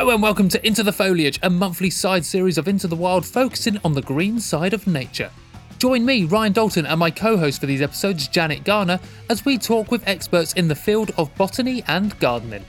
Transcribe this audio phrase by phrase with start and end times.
[0.00, 3.26] Hello and welcome to Into the Foliage, a monthly side series of Into the Wild
[3.26, 5.30] focusing on the green side of nature.
[5.78, 9.58] Join me, Ryan Dalton, and my co host for these episodes, Janet Garner, as we
[9.58, 12.64] talk with experts in the field of botany and gardening.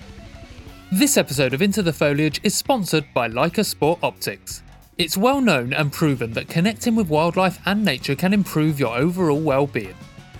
[0.92, 4.62] This episode of Into the Foliage is sponsored by Leica Sport Optics.
[4.98, 9.40] It's well known and proven that connecting with wildlife and nature can improve your overall
[9.40, 9.96] well being.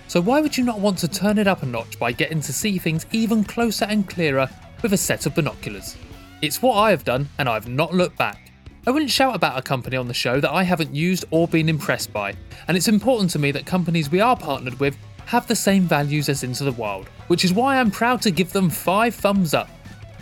[0.08, 2.52] So, why would you not want to turn it up a notch by getting to
[2.52, 4.46] see things even closer and clearer
[4.82, 5.96] with a set of binoculars?
[6.42, 8.50] It's what I have done, and I've not looked back.
[8.84, 11.68] I wouldn't shout about a company on the show that I haven't used or been
[11.68, 12.34] impressed by,
[12.66, 16.28] and it's important to me that companies we are partnered with have the same values
[16.28, 19.70] as Into the Wild, which is why I'm proud to give them 5 thumbs up.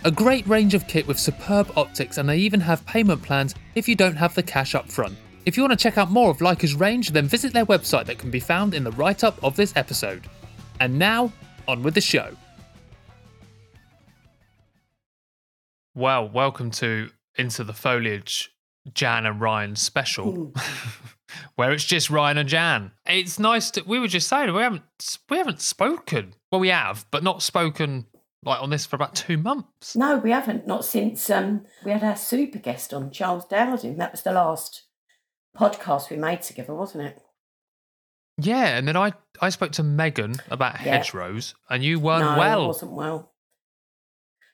[0.04, 3.88] A great range of kit with superb optics, and they even have payment plans if
[3.88, 5.16] you don't have the cash up front.
[5.46, 8.18] If you want to check out more of Leica's range, then visit their website that
[8.18, 10.28] can be found in the write up of this episode.
[10.80, 11.32] And now,
[11.66, 12.36] on with the show.
[15.94, 18.52] Well, welcome to Into the Foliage,
[18.94, 20.52] Jan and Ryan special,
[21.56, 22.92] where it's just Ryan and Jan.
[23.06, 23.82] It's nice to.
[23.86, 24.82] We were just saying we haven't
[25.28, 26.34] we haven't spoken.
[26.52, 28.06] Well, we have, but not spoken
[28.44, 29.96] like on this for about two months.
[29.96, 30.66] No, we haven't.
[30.66, 33.96] Not since um, we had our super guest on, Charles Dowding.
[33.98, 34.84] That was the last
[35.56, 37.20] podcast we made together, wasn't it?
[38.38, 40.96] Yeah, and then I I spoke to Megan about Yeah.
[40.98, 42.66] hedgerows, and you weren't no, I well.
[42.68, 43.29] wasn't well.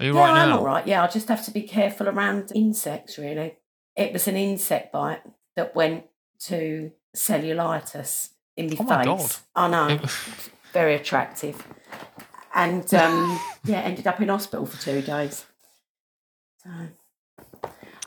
[0.01, 0.59] Are you yeah, right I'm now?
[0.59, 0.87] all right.
[0.87, 3.19] Yeah, I just have to be careful around insects.
[3.19, 3.57] Really,
[3.97, 5.23] it was an insect bite
[5.57, 6.05] that went
[6.41, 9.43] to cellulitis in my Oh my face.
[9.55, 9.71] God.
[9.75, 10.01] I know,
[10.73, 11.67] very attractive,
[12.55, 15.47] and um, yeah, ended up in hospital for two days.
[16.63, 16.71] So,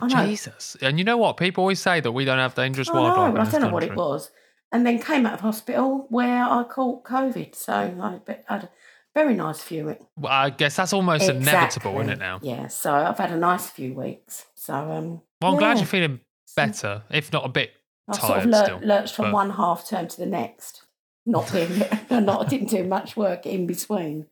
[0.02, 0.26] I know.
[0.26, 0.78] Jesus.
[0.82, 1.38] And you know what?
[1.38, 3.34] People always say that we don't have dangerous I wildlife.
[3.34, 4.32] know, I don't know what it was.
[4.72, 7.56] And then came out of hospital where I caught COVID.
[7.56, 8.20] So I
[8.50, 8.70] a
[9.16, 10.04] very nice few weeks.
[10.18, 12.40] Well, I guess that's almost inevitable, isn't it now?
[12.42, 14.46] Yeah, so I've had a nice few weeks.
[14.56, 16.20] So um Well, I'm glad you're feeling
[16.56, 17.72] better, if not a bit
[18.08, 18.80] I've sort of tired lur- still.
[18.84, 20.84] lurched from but- one half term to the next.
[21.26, 21.84] Not doing
[22.26, 24.28] not didn't do much work in between.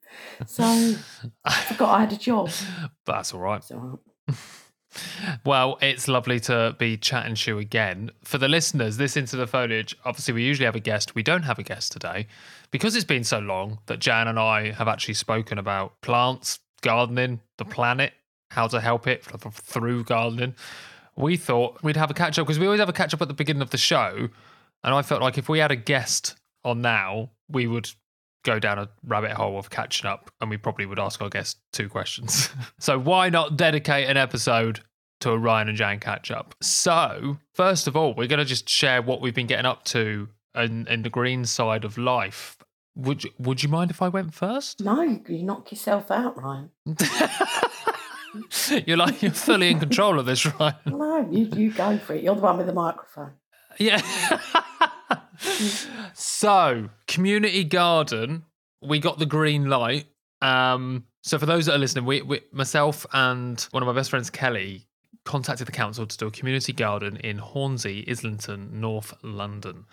[0.46, 0.64] So
[1.44, 2.50] I forgot I had a job.
[3.06, 3.58] But that's all right.
[3.58, 4.00] It's all right.
[5.46, 8.12] Well, it's lovely to be chatting to you again.
[8.24, 11.16] For the listeners, this Into the Foliage, obviously, we usually have a guest.
[11.16, 12.28] We don't have a guest today
[12.72, 17.42] because it's been so long that Jan and I have actually spoken about plants, gardening,
[17.58, 17.72] the mm.
[17.72, 18.14] planet,
[18.52, 20.56] how to help it through gardening.
[21.16, 23.28] We thought we'd have a catch up because we always have a catch up at
[23.28, 24.30] the beginning of the show.
[24.84, 27.90] And I felt like if we had a guest on now, we would
[28.44, 31.58] go down a rabbit hole of catching up and we probably would ask our guest
[31.74, 32.50] two questions.
[32.80, 34.82] so why not dedicate an episode
[35.20, 36.56] to a Ryan and Jan catch up?
[36.62, 40.30] So, first of all, we're going to just share what we've been getting up to
[40.56, 42.58] in, in the green side of life.
[42.96, 44.82] Would you, would you mind if I went first?
[44.82, 46.72] No, you, you knock yourself out, Ryan.
[48.86, 50.76] you're like you're fully in control of this, Ryan.
[50.88, 52.24] No, you, you go for it.
[52.24, 53.34] You're the one with the microphone.
[53.78, 54.02] Yeah.
[56.14, 58.46] so, community garden,
[58.82, 60.08] we got the green light.
[60.42, 64.10] Um, so for those that are listening, we, we myself and one of my best
[64.10, 64.87] friends, Kelly,
[65.28, 69.86] contacted the council to do a community garden in Hornsey, Islington, North London.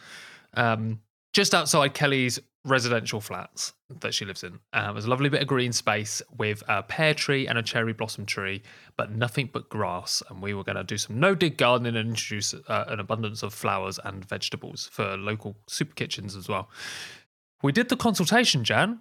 [0.54, 1.00] Um,
[1.34, 4.58] just outside Kelly's residential flats that she lives in.
[4.72, 7.92] Um, there's a lovely bit of green space with a pear tree and a cherry
[7.92, 8.62] blossom tree,
[8.96, 10.22] but nothing but grass.
[10.30, 13.42] And we were going to do some no dig gardening and introduce uh, an abundance
[13.42, 16.70] of flowers and vegetables for local super kitchens as well.
[17.62, 19.00] We did the consultation, Jan.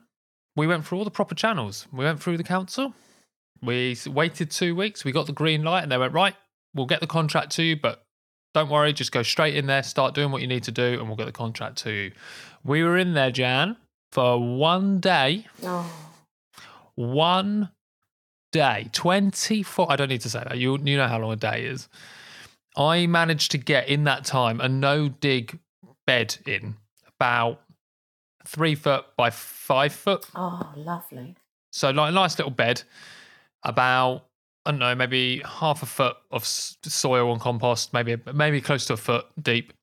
[0.56, 1.88] We went through all the proper channels.
[1.94, 2.94] We went through the council.
[3.64, 5.06] We waited two weeks.
[5.06, 6.36] We got the green light, and they went, right,
[6.74, 8.04] we'll get the contract to you, but
[8.54, 11.08] don't worry, just go straight in there, start doing what you need to do, and
[11.08, 12.12] we'll get the contract to you.
[12.64, 13.78] We were in there, Jan,
[14.12, 15.48] for one day.
[15.64, 15.92] Oh,
[16.96, 17.70] One
[18.52, 18.90] day.
[18.94, 19.92] 24.
[19.92, 20.58] I don't need to say that.
[20.58, 21.90] You, you know how long a day is.
[22.78, 25.60] I managed to get in that time a no dig
[26.06, 26.76] bed in
[27.20, 27.62] about
[28.46, 30.26] three foot by five foot.
[30.36, 31.36] oh, lovely.
[31.72, 32.84] So like a nice little bed,
[33.64, 34.26] about
[34.66, 38.94] I don't know, maybe half a foot of soil and compost, maybe maybe close to
[38.94, 39.74] a foot deep,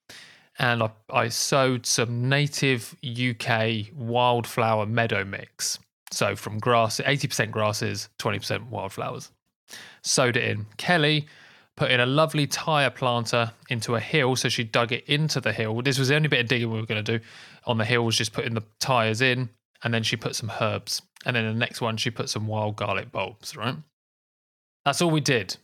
[0.58, 5.78] and I, I sowed some native UK wildflower meadow mix.
[6.12, 9.30] So from grass, eighty percent grasses, twenty percent wildflowers.
[10.02, 10.66] Sowed it in.
[10.78, 11.26] Kelly
[11.76, 15.52] put in a lovely tire planter into a hill, so she dug it into the
[15.52, 15.80] hill.
[15.82, 17.24] This was the only bit of digging we were going to do
[17.64, 19.50] on the hill was just putting the tires in,
[19.84, 22.76] and then she put some herbs, and then the next one she put some wild
[22.76, 23.56] garlic bulbs.
[23.56, 23.76] Right,
[24.84, 25.56] that's all we did.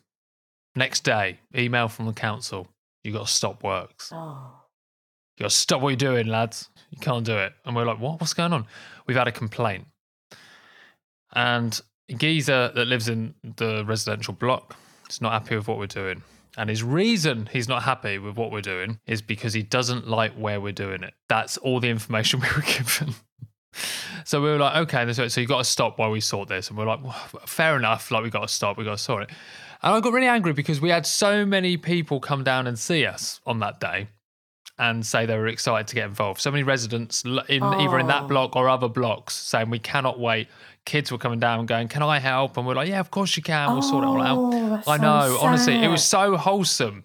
[0.75, 2.69] Next day, email from the council:
[3.03, 4.11] you got to stop works.
[4.12, 4.50] Oh,
[5.38, 6.69] You got to stop what you're doing, lads.
[6.91, 7.53] You can't do it.
[7.64, 8.20] And we're like, what?
[8.20, 8.67] What's going on?
[9.06, 9.87] We've had a complaint.
[11.32, 11.81] And
[12.17, 14.76] geezer that lives in the residential block
[15.11, 16.23] is not happy with what we're doing.
[16.56, 20.32] And his reason he's not happy with what we're doing is because he doesn't like
[20.35, 21.14] where we're doing it.
[21.29, 23.14] That's all the information we were given.
[24.25, 26.69] so we were like, okay, so, so you got to stop while we sort this.
[26.69, 27.12] And we're like, well,
[27.46, 28.11] fair enough.
[28.11, 28.76] Like, we've got to stop.
[28.76, 29.31] we've got to sort it.
[29.82, 33.05] And I got really angry because we had so many people come down and see
[33.06, 34.08] us on that day
[34.78, 36.40] and say they were excited to get involved.
[36.40, 38.28] So many residents in either in that Oh.
[38.28, 40.49] block or other blocks saying we cannot wait.
[40.84, 43.37] Kids were coming down and going, "Can I help?" And we're like, "Yeah, of course
[43.37, 43.72] you can.
[43.72, 47.05] We'll sort it all out." Oh, I so know, honestly, it was so wholesome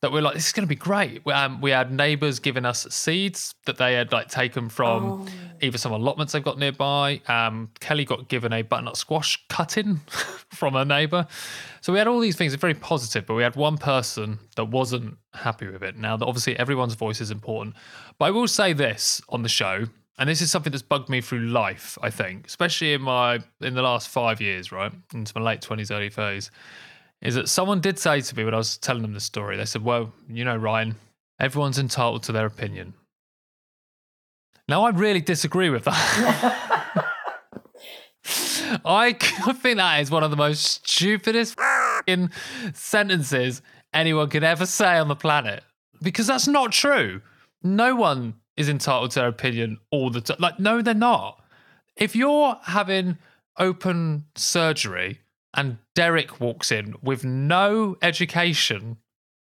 [0.00, 2.64] that we're like, "This is going to be great." We, um, we had neighbours giving
[2.64, 5.26] us seeds that they had like taken from Oh.
[5.60, 7.20] either some allotments they've got nearby.
[7.28, 10.00] Um, Kelly got given a butternut squash cutting
[10.52, 11.26] from her neighbour.
[11.80, 14.66] So we had all these things, it's very positive, but we had one person that
[14.66, 15.96] wasn't happy with it.
[15.96, 17.74] Now, obviously, everyone's voice is important.
[18.18, 19.86] But I will say this on the show,
[20.20, 23.74] and this is something that's bugged me through life, I think, especially in my in
[23.74, 24.92] the last five years, right?
[25.14, 26.50] Into my late 20s, early 30s,
[27.20, 29.64] is that someone did say to me when I was telling them the story, they
[29.64, 30.96] said, Well, you know, Ryan,
[31.40, 32.94] everyone's entitled to their opinion.
[34.68, 37.04] Now, I really disagree with that.
[38.84, 41.58] I, think that is one of the most stupidest
[42.74, 43.62] sentences
[43.94, 45.64] anyone could ever say on the planet
[46.02, 47.22] because that's not true.
[47.62, 50.36] No one is entitled to their opinion all the time.
[50.38, 51.42] Like, no, they're not.
[51.96, 53.16] If you're having
[53.58, 55.20] open surgery
[55.58, 58.98] and Derek walks in with no education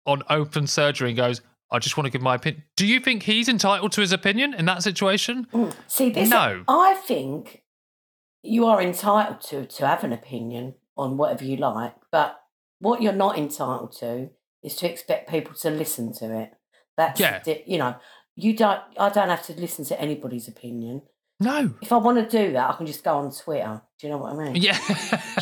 [0.06, 2.64] on open surgery and goes, I just want to give my opinion.
[2.76, 5.46] Do you think he's entitled to his opinion in that situation?
[5.86, 6.64] See, this, No.
[6.66, 7.62] I think
[8.42, 12.40] you are entitled to to have an opinion on whatever you like, but
[12.78, 14.30] what you're not entitled to
[14.62, 16.52] is to expect people to listen to it.
[16.96, 17.42] That's Yeah.
[17.66, 17.96] you know,
[18.34, 18.80] you don't.
[18.98, 21.02] I don't have to listen to anybody's opinion.
[21.40, 21.72] No.
[21.80, 23.80] If I want to do that, I can just go on Twitter.
[24.00, 24.56] Do you know what I mean?
[24.56, 24.78] Yeah.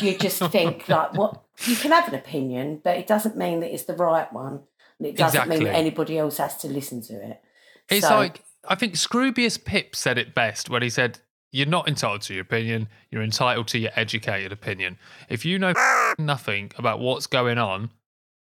[0.01, 3.73] You just think like, what you can have an opinion, but it doesn't mean that
[3.73, 4.61] it's the right one,
[4.99, 5.65] and it doesn't mean Exactly.
[5.71, 7.41] that anybody else has to listen to it.
[7.89, 11.19] It's So- like I think Scroobius Pip said it best when he said,
[11.51, 12.89] "You're not entitled to your opinion.
[13.09, 14.97] You're entitled to your educated opinion.
[15.29, 15.73] If you know
[16.19, 17.89] nothing about what's going on,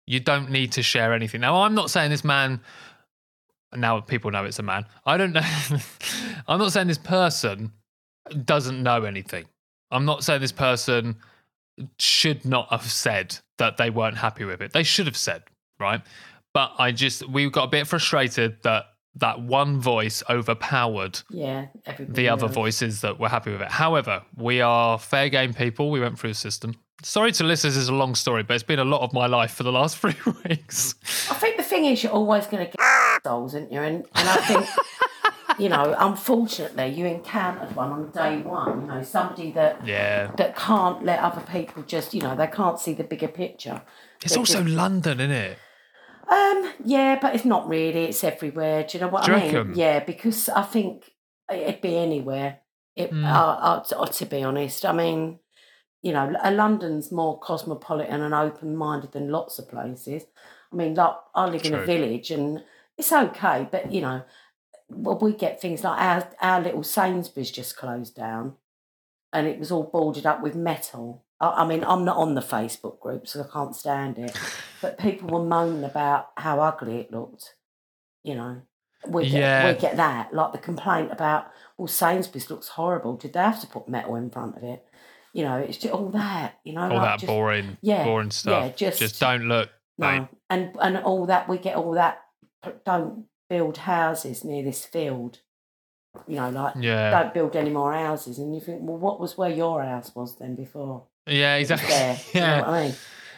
[0.06, 2.62] you don't need to share anything." Now, I'm not saying this man.
[3.76, 4.86] Now people know it's a man.
[5.06, 5.42] I don't know.
[6.48, 7.72] I'm not saying this person
[8.46, 9.46] doesn't know anything.
[9.92, 11.18] I'm not saying this person
[12.00, 14.74] should not have said that they weren't happy with it.
[14.74, 15.44] They should have said,
[15.80, 16.02] right?
[16.54, 18.86] But I just we got a bit frustrated that
[19.16, 21.68] that one voice overpowered Yeah,
[22.00, 23.70] the other voices that were happy with it.
[23.70, 25.92] However, we are fair game people.
[25.92, 26.76] We went through the system.
[27.04, 29.26] Sorry to listeners, this is a long story, but it's been a lot of my
[29.26, 30.16] life for the last three
[30.46, 30.96] weeks.
[31.32, 33.80] I think the thing is, you're always going to get souls, aren't you?
[33.82, 34.68] And, and I think,
[35.60, 38.82] you know, unfortunately, you encountered one on day one.
[38.82, 40.32] You know, somebody that Yeah.
[40.38, 43.82] that can't let other people just, you know, they can't see the bigger picture.
[44.24, 45.58] It's also just- London, isn't it?
[46.30, 48.06] um, yeah, but it's not really.
[48.06, 48.84] It's everywhere.
[48.84, 49.54] Do you know what Do I mean?
[49.56, 49.74] reckon?
[49.76, 51.12] Yeah, because I think
[51.52, 52.60] it'd be anywhere.
[52.96, 55.40] It, uh, uh, to, to be honest, I mean,
[56.02, 60.24] you know, uh, London's more cosmopolitan and open-minded than lots of places.
[60.72, 62.64] I mean, like I live in a village, and
[62.98, 64.24] it's okay, but you know,
[64.90, 68.56] well, we get things like our our little Sainsbury's just closed down,
[69.34, 71.24] and it was all boarded up with metal.
[71.40, 74.36] I, I mean, I'm not on the Facebook group, so I can't stand it.
[74.82, 77.56] But people were moaning about how ugly it looked.
[78.24, 78.62] You know,
[79.08, 79.74] we get, Yeah.
[79.74, 83.18] we get that like the complaint about well, Sainsbury's looks horrible.
[83.18, 84.86] Did they have to put metal in front of it?
[85.34, 86.60] You know, it's just all that.
[86.64, 88.64] You know, All like that just- boring, yeah, boring stuff.
[88.66, 89.70] yeah, just- just don't look.
[89.98, 90.28] no, Right.
[90.50, 92.20] and and all that we get all that.
[92.86, 95.40] Don't build houses near this field.
[96.28, 97.10] You know, like Yeah.
[97.12, 98.38] don't build any more houses.
[98.40, 101.04] And you think, well, what was where your house was then before?
[101.28, 101.88] Yeah, exactly.
[101.90, 102.18] there.
[102.34, 102.70] You know yeah.
[102.70, 102.96] I mean?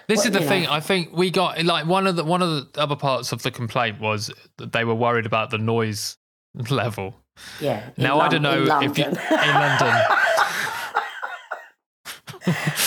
[0.08, 0.64] This Well, is the thing.
[0.64, 0.72] know.
[0.74, 3.52] I think we got like one of the one of the other parts of the
[3.52, 6.18] complaint was that they were worried about the noise
[6.70, 7.16] level.
[7.62, 7.90] Yeah.
[7.98, 10.02] Now I don't know if you in London.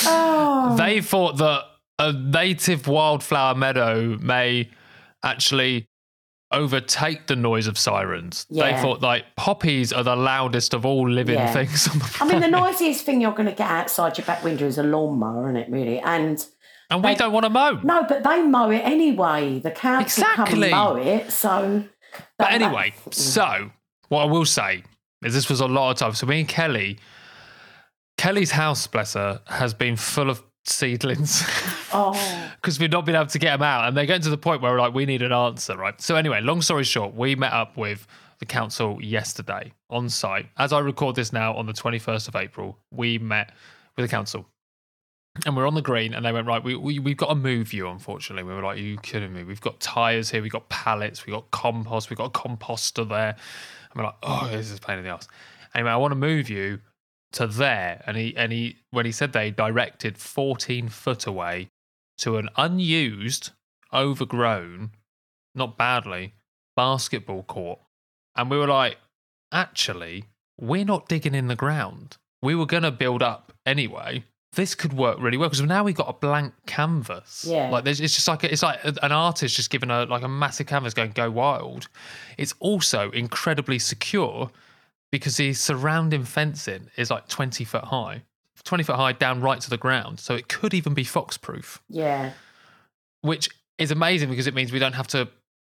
[0.06, 0.75] Oh.
[0.76, 1.64] they thought that
[1.98, 4.68] a native wildflower meadow may
[5.25, 5.86] actually
[6.52, 8.46] overtake the noise of sirens.
[8.50, 11.52] They thought like poppies are the loudest of all living Yeah.
[11.52, 14.44] things on the I mean, the noisiest thing you're going to get outside your back
[14.44, 15.70] window is a lawnmower, isn't it?
[15.70, 16.44] Really, and
[16.88, 17.80] and we they- don't want to mow.
[17.82, 19.58] no, but they mow it anyway.
[19.58, 20.62] The council come Exactly.
[20.70, 21.82] and mow it, so.
[22.38, 23.70] But anyway, that- so
[24.08, 24.84] what I will say
[25.25, 26.12] is this was a lot of time.
[26.14, 26.98] So me and Kelly,
[28.18, 31.42] Kelly's house, bless her, has been full of seedlings
[31.92, 34.38] oh, because we've not been able to get them out, and they're getting to the
[34.38, 36.00] point where we're like, we need an answer, right?
[36.00, 38.06] So anyway, long story short, we met up with
[38.38, 40.46] the council yesterday on site.
[40.58, 43.52] As I record this now on the 21st of April, we met
[43.96, 44.46] with the council.
[45.44, 46.62] and we're on the green, and they went right.
[46.62, 47.88] We, we we've got to move you.
[47.88, 49.44] Unfortunately, we were like, Are "You kidding me?
[49.44, 50.42] We've got tires here.
[50.42, 51.26] We've got pallets.
[51.26, 52.08] We've got compost.
[52.11, 53.37] We've got a composter there."
[53.90, 55.28] And we're like, "Oh, this is a pain in the ass."
[55.75, 56.80] Anyway, I want to move you
[57.37, 61.69] to there, and he and he when he said they directed fourteen foot away
[62.19, 63.50] to an unused,
[63.93, 64.90] overgrown,
[65.55, 66.35] not badly,
[66.76, 67.78] basketball court,
[68.35, 68.99] and we were like,
[69.52, 70.25] "Actually,
[70.59, 72.16] we're not digging in the ground.
[72.43, 74.25] We were going to build up anyway."
[74.57, 77.45] this could work really well because now we've got a blank canvas.
[77.47, 77.69] Yeah.
[77.69, 80.66] Like there's, it's just like it's like an artist just given a like a massive
[80.66, 81.88] canvas going go wild.
[82.38, 84.50] It's also incredibly secure
[85.12, 88.22] because the surrounding fencing is like 20 foot high,
[88.64, 90.20] 20 foot high down right to the ground.
[90.20, 92.32] So it could even be fox proof, Yeah.
[93.22, 93.48] which
[93.78, 95.28] is amazing because it means we don't have to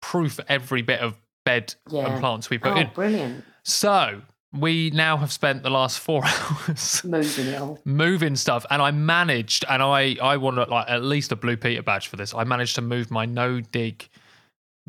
[0.01, 2.07] proof every bit of bed Yeah.
[2.07, 2.91] and plants we put Oh, in.
[2.95, 3.45] brilliant.
[3.65, 9.63] So we now have spent the last four hours Moving moving stuff and i managed
[9.69, 12.75] and i i want like at least a blue peter badge for this i managed
[12.77, 14.09] to move my no dig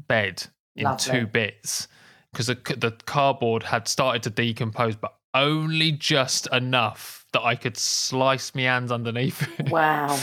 [0.07, 0.43] bed
[0.77, 1.11] in Lovely.
[1.19, 1.89] two bits
[2.31, 7.77] because the, the cardboard had started to decompose but only just enough that i could
[7.77, 10.17] slice my hands underneath Wow.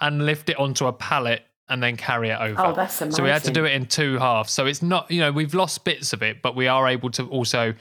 [0.00, 3.16] and lift it onto a pallet and then carry it over Oh, that's amazing.
[3.16, 4.52] so we had to do it in two halves.
[4.52, 7.26] So it's not, you know, we've lost bits of it, but we are able to
[7.28, 7.72] also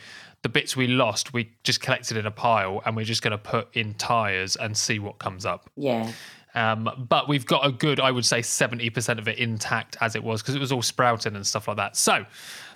[0.43, 3.37] the bits we lost, we just collected in a pile and we're just going to
[3.37, 5.69] put in tires and see what comes up.
[5.75, 6.09] Yeah.
[6.55, 10.23] Um, but we've got a good, I would say, 70% of it intact as it
[10.23, 11.97] was because it was all sprouting and stuff like that.
[11.97, 12.25] So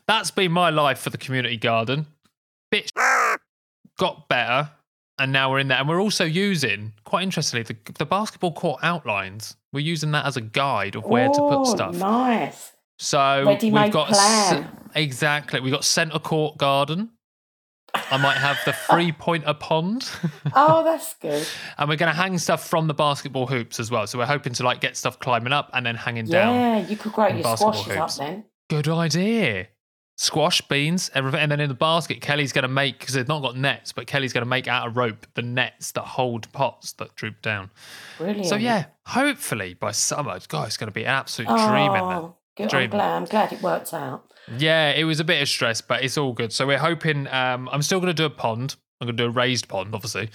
[0.08, 2.08] that's been my life for the community garden.
[2.72, 2.92] Bit
[3.98, 4.70] got better
[5.18, 5.78] and now we're in there.
[5.80, 9.56] And we're also using, quite interestingly, the, the basketball court outlines.
[9.72, 11.96] We're using that as a guide of where to put Oh, stuff.
[11.96, 12.74] Nice.
[13.00, 14.68] So we've got plan.
[14.96, 15.60] exactly.
[15.60, 17.12] We've got centre court garden.
[18.12, 20.10] I might have the three pointer pond,
[20.54, 21.48] Oh, that's good.
[21.78, 24.06] and we're going to hang stuff from the basketball hoops as well.
[24.06, 26.56] So we're hoping to like get stuff climbing up and then hanging down.
[26.56, 28.20] Yeah, you could grow your basketball squashes hoops.
[28.20, 28.44] up then.
[28.70, 29.68] Good idea.
[30.18, 33.42] Squash, beans, everything, and then in the basket, Kelly's going to make because they've not
[33.42, 36.94] got nets, but Kelly's going to make out of rope the nets that hold pots
[36.94, 37.70] that droop down.
[38.18, 38.46] Brilliant.
[38.46, 42.02] So yeah, hopefully by summer, God, it's going to be an absolute dream in there.
[42.02, 42.74] Oh, good.
[42.74, 43.16] I'm glad.
[43.18, 44.24] I'm glad it worked out.
[44.58, 46.54] Yeah, it was a bit of stress, but it's all good.
[46.54, 47.28] So we're hoping.
[47.28, 48.76] Um, I'm still going to do a pond.
[49.02, 50.30] I'm going to do a raised pond, obviously,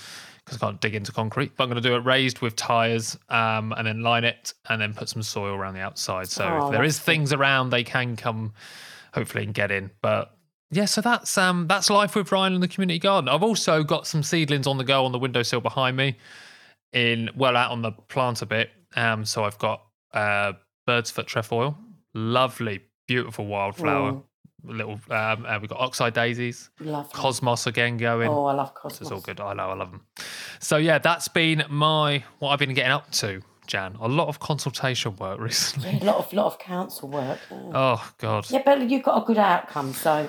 [0.45, 1.53] because I can't dig into concrete.
[1.57, 4.79] But I'm going to do it raised with tires, um, and then line it, and
[4.79, 6.29] then put some soil around the outside.
[6.29, 8.53] So Oh, if there is things around, they can come,
[9.15, 9.91] hopefully, and get in.
[10.03, 10.37] But
[10.71, 13.29] yeah, so that's um, that's life with Ryan in the community garden.
[13.29, 16.17] I've also got some seedlings on the go on the windowsill behind me,
[16.93, 18.71] in well out on the plant a bit.
[18.97, 19.83] Um, so I've got
[20.15, 20.53] uh,
[20.87, 21.77] bird's foot trefoil,
[22.15, 24.23] lovely, beautiful wildflower Mm,
[24.63, 27.11] little um uh, we've got oxeye daisies lovely.
[27.15, 29.01] cosmos again going Oh, I love cosmos.
[29.07, 30.03] is all good i know i love them
[30.59, 33.41] so yeah that's been my what i've been getting up to
[33.71, 37.39] jan a lot of consultation work recently Yeah, a lot of lot of council work.
[37.51, 37.71] Yeah.
[37.75, 40.29] oh god Yeah, but you've got a good outcome, so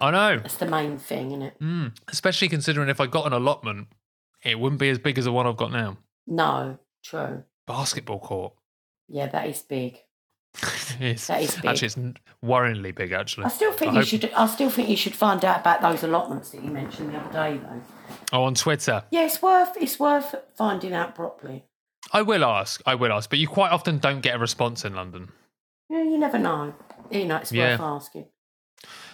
[0.00, 1.54] i know that's the main thing, isn't it?
[1.60, 1.92] mm.
[2.08, 3.88] especially considering if i got an allotment
[4.44, 7.44] it wouldn't be as big as the one i've got now No, true.
[7.66, 8.52] basketball court
[9.08, 9.98] Yeah, that is big.
[11.00, 11.66] it's, That is big.
[11.66, 11.96] actually it's
[12.44, 14.24] worryingly big actually I still think I you hope- should.
[14.34, 17.32] I still think you should find out about those allotments that you mentioned the other
[17.32, 17.82] day, though.
[18.32, 19.76] oh on twitter Yeah, it's worth.
[19.80, 21.64] It's worth finding out properly.
[22.12, 24.94] I will ask i will ask but you quite often don't get a response in
[24.94, 25.28] london
[25.88, 26.74] Yeah, you never know.
[27.10, 27.72] You know, it's Yeah.
[27.72, 28.26] worth asking.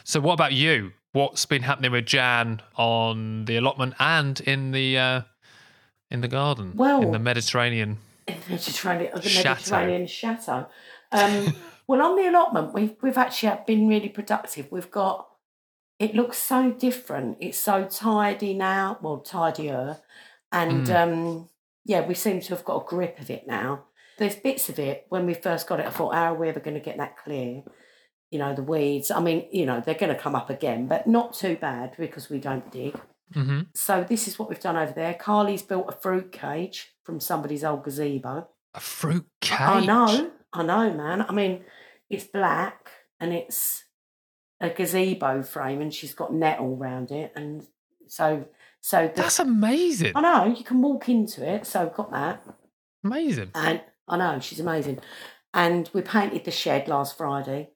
[0.04, 0.92] So, what about you?
[1.12, 5.20] What's been happening with Jan on the allotment and in the uh,
[6.10, 6.72] in the garden?
[6.76, 7.96] Well- in the Mediterranean.
[8.28, 9.48] In the Mediterranean, the Chateau.
[9.50, 10.66] Mediterranean chateau.
[11.12, 11.56] Um,
[11.88, 14.70] well, on the allotment, we've we've actually been really productive.
[14.70, 15.26] We've got.
[15.98, 17.38] It looks so different.
[17.40, 18.98] It's so tidy now.
[19.00, 19.96] Well, tidier,
[20.52, 20.94] and Mm.
[21.02, 21.48] um,
[21.86, 23.84] yeah, we seem to have got a grip of it now.
[24.18, 25.06] There's bits of it.
[25.08, 27.16] When we first got it, I thought, how are we ever going to get that
[27.16, 27.62] clear?
[28.30, 29.10] You know, the weeds.
[29.10, 32.28] I mean, you know, they're going to come up again, but not too bad because
[32.28, 32.98] we don't dig.
[33.32, 35.14] hmm So this is what we've done over there.
[35.14, 38.48] Carly's built a fruit cage from somebody's old gazebo.
[38.74, 39.60] A fruit cage.
[39.60, 41.24] I know, I know, man.
[41.28, 41.64] I mean,
[42.10, 42.90] it's black
[43.20, 43.84] and it's
[44.60, 47.66] a gazebo frame, and she's got net all round it, and
[48.06, 48.46] so
[48.88, 50.12] so the, That's amazing.
[50.14, 51.66] I know you can walk into it.
[51.66, 52.36] So I've got that,
[53.04, 53.50] Amazing.
[53.54, 55.00] and I know she's amazing.
[55.52, 57.70] And we painted the shed last Friday,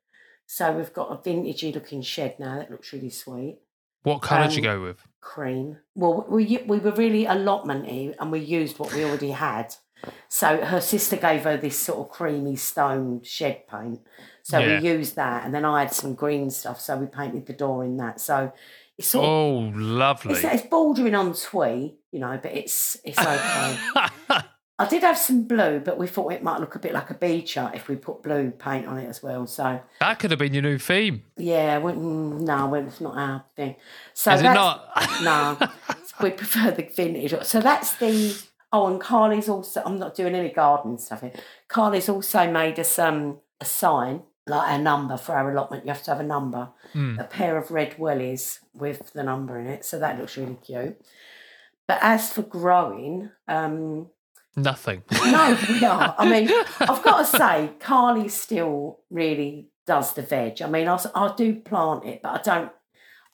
[0.47, 3.59] so we've got a vintagey looking shed now that looks really sweet.
[4.03, 4.99] What colour did you Um, go with?
[5.21, 5.79] cream.
[5.95, 9.75] Well, we we were really allotmenty, and we used what we already had.
[10.29, 14.01] So her sister gave her this sort of creamy stone shed paint.
[14.43, 14.81] So Yeah.
[14.81, 16.81] we used that, and then I had some green stuff.
[16.81, 18.21] So we painted the door in that.
[18.21, 18.53] So
[18.99, 20.33] it's sort of Oh, lovely.
[20.35, 23.79] it's, it's bordering on twee, you know, but it's it's okay.
[24.79, 27.15] I did have some blue, but we thought it might look a bit like a
[27.15, 29.47] beach hut if we put blue paint on it as well.
[29.47, 31.23] So That could have been your new theme.
[31.37, 33.77] yeah, we, mm, no, it's not our thing.
[34.15, 34.89] So Is it not?
[35.23, 35.59] no,
[36.23, 37.35] we prefer the vintage.
[37.45, 38.35] So that's the.
[38.73, 39.83] Oh, and Carly's also.
[39.85, 41.33] I'm not doing any garden stuff here.
[41.69, 45.85] Carly's also made us um a sign, like a number for our allotment.
[45.87, 47.19] You have to have a number, Hmm.
[47.19, 49.85] a pair of red wellies with the number in it.
[49.85, 51.01] So that looks really cute.
[51.89, 54.09] But as for growing, um,
[54.57, 55.03] Nothing.
[55.13, 56.15] no, we are.
[56.19, 56.49] I mean,
[56.81, 60.61] I've got to say, Carly still really does the veg.
[60.63, 62.73] I mean, I, I do plant it, but I don't.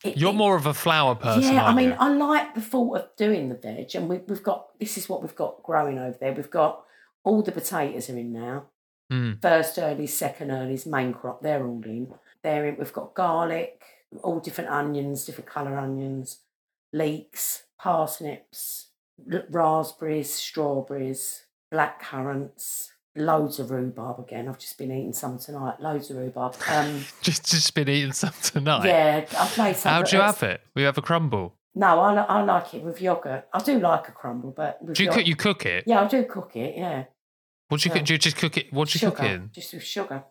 [0.05, 1.55] It, You're it- more of a flower person.
[1.55, 1.97] yeah, I mean, you?
[1.99, 5.23] I like the thought of doing the veg, and we, we've got this is what
[5.23, 6.33] we've got growing over there.
[6.33, 6.85] We've got
[7.25, 8.67] all the potatoes are in now.
[9.13, 9.41] Mm.
[9.41, 12.13] First earlies, second earlies, main crop, they're all in.
[12.43, 12.77] They're in.
[12.77, 13.83] We've got garlic,
[14.23, 16.41] all different onions, different colour onions,
[16.93, 18.89] leeks, parsnips,
[19.51, 24.49] raspberries, strawberries, black currants, loads of rhubarb again.
[24.49, 25.81] I've just been eating some tonight.
[25.81, 26.55] Loads of rhubarb.
[26.71, 28.87] Um, Just just been eating some tonight.
[28.87, 29.93] yeah, I've made some.
[29.93, 30.61] How do you have it?
[30.75, 31.55] We have a crumble.
[31.75, 33.47] No, I, I like it with yogurt.
[33.53, 35.27] I do like a crumble, but with Do you yogurt- cook?
[35.29, 35.85] You cook it?
[35.87, 36.75] Yeah, I do cook it.
[36.77, 37.05] Yeah,
[37.69, 38.01] What do you.
[38.03, 38.73] Do you just cook it?
[38.73, 39.51] What do you sugar, cook it in?
[39.53, 40.25] just with sugar.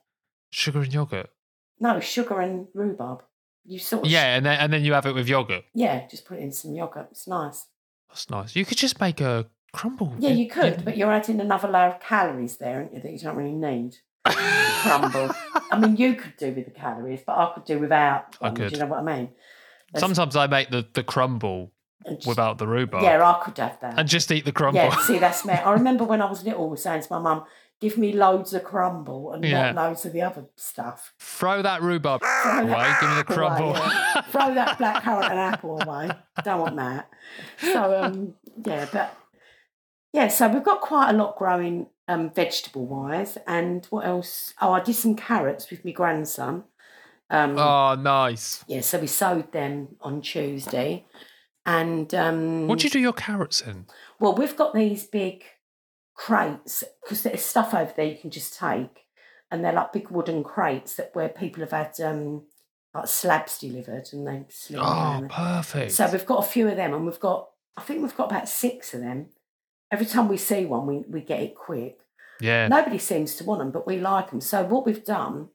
[0.52, 1.30] Sugar and yogurt.
[1.80, 3.24] No, sugar and rhubarb.
[3.66, 5.66] You sort of Yeah, and then and then you have it with yogurt.
[5.74, 6.08] yeah.
[6.08, 7.08] Just put in some yogurt.
[7.12, 7.66] It's nice.
[8.10, 8.56] That's nice.
[8.56, 10.14] You could just make a crumble.
[10.20, 13.20] Yeah, you could, but you're adding another layer of calories there, aren't you, that you
[13.20, 13.98] don't really need.
[14.26, 15.32] Crumble.
[15.72, 18.36] I mean, you could do with the calories, but I could do without.
[18.42, 18.70] I could.
[18.70, 19.30] Do you know what I mean?
[19.94, 21.72] That's- Sometimes I make the, the crumble
[22.08, 23.98] just- without the rhubarb Yeah, I could have that.
[24.00, 24.80] and just eat the crumble.
[24.82, 25.54] Yeah, see, that's me.
[25.54, 27.46] I remember when I was little saying to my mum,
[27.82, 29.72] give me loads of crumble and Yeah.
[29.72, 31.14] not loads of the other stuff.
[31.20, 32.70] Throw that rhubarb Throw away.
[32.72, 33.70] that Give me the crumble.
[33.72, 34.22] away, yeah.
[34.22, 36.12] Throw that black currant and apple away.
[36.44, 37.10] Don't want that.
[37.60, 38.34] So, um,
[38.66, 39.16] yeah, but
[40.14, 43.38] yeah, so we've got quite a lot growing um, vegetable wise.
[43.48, 44.54] And what else?
[44.62, 46.64] Oh, I did some carrots with my grandson.
[47.30, 48.64] Um, oh, nice.
[48.68, 51.06] Yeah, so we sowed them on Tuesday.
[51.66, 53.86] And um, What do you do your carrots in?
[54.20, 55.44] well, we've got these big
[56.16, 59.06] crates because there's stuff over there you can just take,
[59.52, 62.44] and they're like big wooden crates that where people have had um,
[62.94, 65.92] like slabs delivered and they them Oh, perfect.
[65.92, 68.48] So we've got a few of them, and we've got I think we've got about
[68.48, 69.28] six of them.
[69.92, 71.98] Every time we see one, we we get it quick.
[72.40, 72.68] yeah.
[72.68, 74.42] Nobody seems to want them, but we like them.
[74.42, 75.50] So what we've done,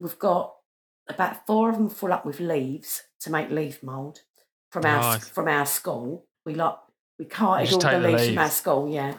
[0.00, 0.54] we've got
[1.08, 4.20] about four of them full up with leaves to make leaf mould
[4.70, 5.28] from our Nice.
[5.28, 6.26] from our school.
[6.44, 6.76] We like
[7.18, 9.14] we carted all the take the leaves, from our school, yeah.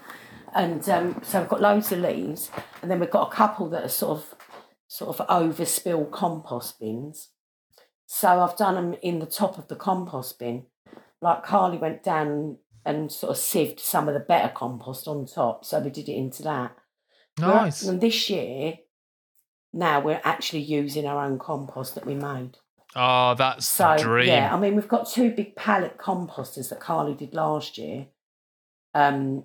[0.56, 2.50] And um, so we've got loads of leaves,
[2.82, 4.36] and then we've got a couple that are sort of
[4.88, 7.30] sort of overspill compost bins.
[8.08, 10.66] So I've done them in the top of the compost bin.
[11.22, 15.66] Like Carly went down and sort of sieved some of the better compost on top,
[15.66, 16.76] so we did it into that.
[17.40, 17.84] We're- Nice.
[17.84, 18.80] And this year,
[19.72, 22.58] now we're actually using our own compost that we made.
[22.96, 24.28] Oh, that's So dream.
[24.28, 28.08] yeah, I mean we've got two big pallet composters that Carly did last year,
[28.94, 29.44] um,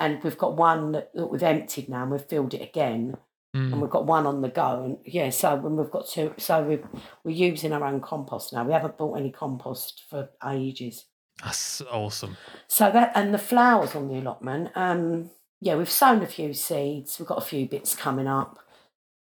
[0.00, 3.16] and we've got one that, that we've emptied now and we've filled it again,
[3.54, 3.70] Mm.
[3.74, 4.82] and we've got one on the go.
[4.82, 6.82] And yeah, so when we've got two, so we're
[7.22, 8.64] we're using our own compost now.
[8.64, 11.04] We haven't bought any compost for ages.
[11.44, 12.38] That's awesome.
[12.68, 14.70] So that and the flowers on the allotment.
[14.74, 15.30] Um,
[15.60, 17.18] yeah, we've sown a few seeds.
[17.18, 18.58] We've got a few bits coming up.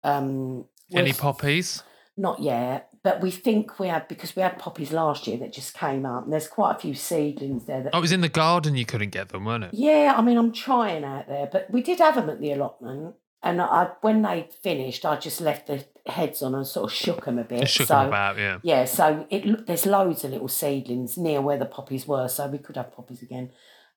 [0.04, 1.82] Um, Any poppies?
[2.18, 5.74] Not yet, but we think we had because we had poppies last year that just
[5.74, 6.24] came up.
[6.24, 7.82] And there's quite a few seedlings there.
[7.82, 9.70] That Oh, it was in the garden you couldn't get them, weren't it?
[9.74, 13.14] yeah, I mean I'm trying out there, but we did have them at the allotment.
[13.40, 17.24] And I, when they finished, I just left the heads on and sort of shook
[17.24, 17.68] them a bit.
[17.68, 18.58] Shook so, them about, yeah.
[18.64, 22.58] yeah, so it there's loads of little seedlings near where the poppies were, so we
[22.58, 23.52] could have poppies again.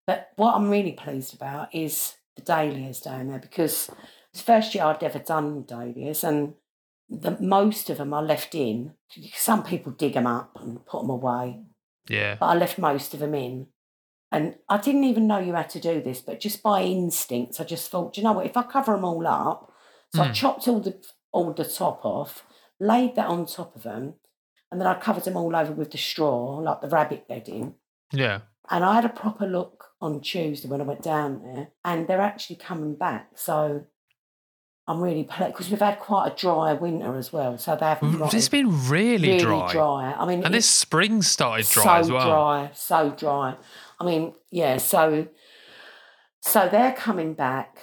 [0.06, 3.90] But what I'm really pleased about is the dahlias down there because
[4.32, 6.54] it's the first year I'd ever done dahlias, and
[7.12, 8.94] the most of them I left in.
[9.34, 11.62] Some people dig them up and put them away,
[12.10, 12.38] Yeah.
[12.40, 13.68] but I left most of them in.
[14.32, 17.66] And I didn't even know you had to do this, but just by instinct, I
[17.66, 18.46] just thought, "Do you know what?
[18.46, 19.74] If I cover them all up,
[20.16, 20.34] so I Mm.
[20.34, 21.00] chopped all the
[21.34, 22.46] all the top off,
[22.80, 24.16] laid that on top of them,
[24.70, 27.76] and then I covered them all over with the straw, like the rabbit bedding.
[28.12, 28.42] Yeah.
[28.70, 32.20] And I had a proper look on Tuesday when I went down there, and they're
[32.22, 33.38] actually coming back.
[33.38, 33.86] So
[34.92, 37.58] I'm really pleased because we've had quite a dry winter as well.
[37.58, 40.14] So they haven't Mm, It's been really, dry, really dry.
[40.18, 42.28] I mean, And this spring started dry so as well.
[42.30, 43.56] dry, so dry.
[44.00, 44.78] I mean, yeah.
[44.78, 45.28] So,
[46.42, 47.78] so they're coming back,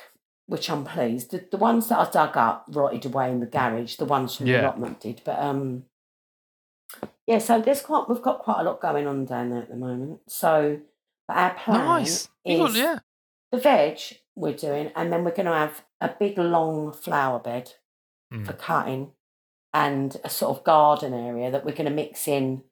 [0.47, 1.31] which I'm pleased.
[1.31, 3.97] The, the ones that I dug up rotted away in the garage.
[3.97, 4.63] The ones from the Yeah.
[4.63, 5.85] allotment did, but um,
[7.27, 7.39] yeah.
[7.39, 10.21] So there's quite we've got quite a lot going on down there at the moment.
[10.29, 10.81] So,
[11.27, 12.29] but our plan Nice.
[12.45, 12.99] Is yeah.
[13.53, 13.99] the veg.
[14.35, 17.73] we're doing, and then we're going to have a big long flower bed
[18.33, 18.45] Mm.
[18.47, 19.13] for cutting,
[19.73, 22.63] and a sort of garden area that we're going to mix in.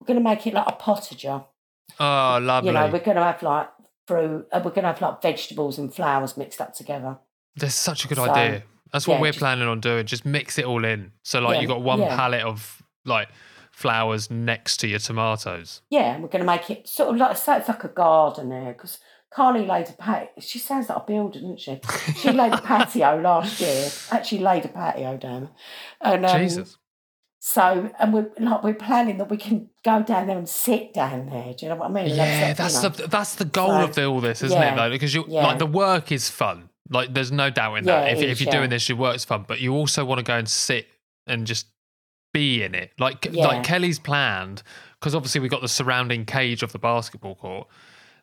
[0.00, 1.44] We're going to make it like a potager.
[1.98, 2.68] Oh, lovely.
[2.68, 3.68] You know, we're going to have like
[4.06, 4.46] fruit.
[4.52, 7.18] Uh, we're going to have like vegetables and flowers mixed up together.
[7.56, 8.62] That's such a good So, idea.
[8.92, 10.06] That's what yeah, we're just- planning on doing.
[10.06, 11.10] Just mix it all in.
[11.24, 12.14] So like Yeah, you got one yeah.
[12.16, 13.28] pallet of like
[13.72, 15.82] flowers next to your tomatoes.
[15.90, 18.72] Yeah, we're going to make it sort of like so it's like a garden there
[18.72, 18.98] because
[19.34, 20.28] Carly laid a patio.
[20.40, 21.80] She sounds like a builder, doesn't she?
[22.16, 23.88] She laid a patio last year.
[24.10, 25.48] Actually, laid a patio down,
[26.00, 26.76] and um, Jesus.
[27.44, 31.26] So, and we're like we're planning that we can go down there and sit down
[31.26, 31.54] there.
[31.54, 32.14] Do you know what I mean?
[32.14, 34.76] Yeah, some- that's the that's the goal So, of all this, isn't yeah, it?
[34.76, 35.44] Like, because you yeah.
[35.46, 36.68] like the work is fun.
[36.88, 38.08] Like there's no doubt in that.
[38.08, 38.58] it If, is, if you're yeah.
[38.60, 40.86] doing this, your work's fun, but you also want to go and sit
[41.26, 41.66] and just
[42.32, 42.92] be in it.
[42.98, 43.46] Like Yeah.
[43.48, 44.62] like Kelly's planned,
[45.00, 47.66] because obviously we got the surrounding cage of the basketball court.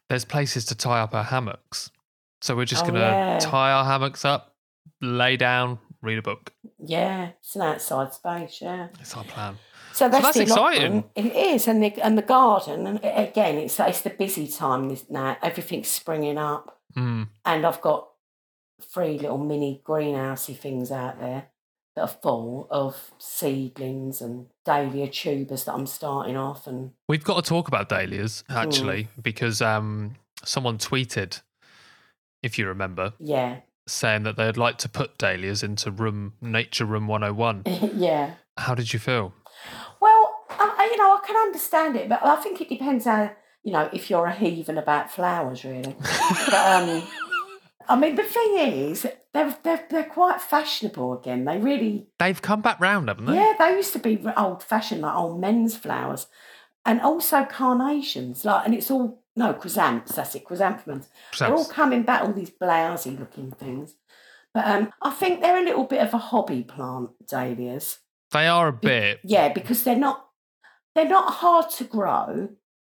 [0.10, 1.92] There's places to tie up our hammocks,
[2.42, 3.40] so we're just Oh, gonna yeah.
[3.40, 4.56] tie our hammocks up,
[5.02, 6.52] lay down, read a book.
[6.84, 8.60] Yeah, it's an outside space.
[8.62, 8.88] Yeah.
[9.00, 9.58] it's our plan.
[9.94, 11.04] So that's, that's exciting.
[11.16, 12.88] It is, and the and the garden.
[12.88, 15.38] And again, it's it's the busy time this now.
[15.42, 17.28] Everything's springing up, Mm.
[17.46, 18.08] and I've got
[18.82, 21.48] three little mini greenhousey things out there
[22.00, 26.66] that are full of seedlings and dahlia tubers that I'm starting off.
[26.68, 29.24] And We've got to talk about dahlias actually, Mm.
[29.24, 31.42] because um, someone tweeted,
[32.42, 33.58] if you remember, yeah,
[33.88, 37.64] saying that they'd like to put dahlias into room nature room 101
[37.96, 38.36] yeah.
[38.58, 39.34] how did you feel
[40.00, 43.32] Well, I, I- you know, I can understand it, but I think it depends how
[43.64, 45.96] you know if you're a heathen about flowers, really.
[46.00, 47.04] but um,
[47.90, 51.46] I mean, the thing is, they're they're they're quite fashionable again.
[51.46, 55.02] They really, they've come back round haven't they yeah, they used to be old fashioned,
[55.02, 56.28] like old men's flowers,
[56.86, 58.46] and also carnations.
[58.46, 60.16] Like, and it's all no chrysanthemums.
[60.16, 61.10] That's it, chrysanthemums.
[61.38, 63.96] They're all coming back, all these blousy looking things.
[64.54, 68.00] But um, I think they're a little bit of a hobby plant, dahlias.
[68.32, 70.28] they are a bit Yeah, because they're not
[70.94, 72.50] they're not hard to grow,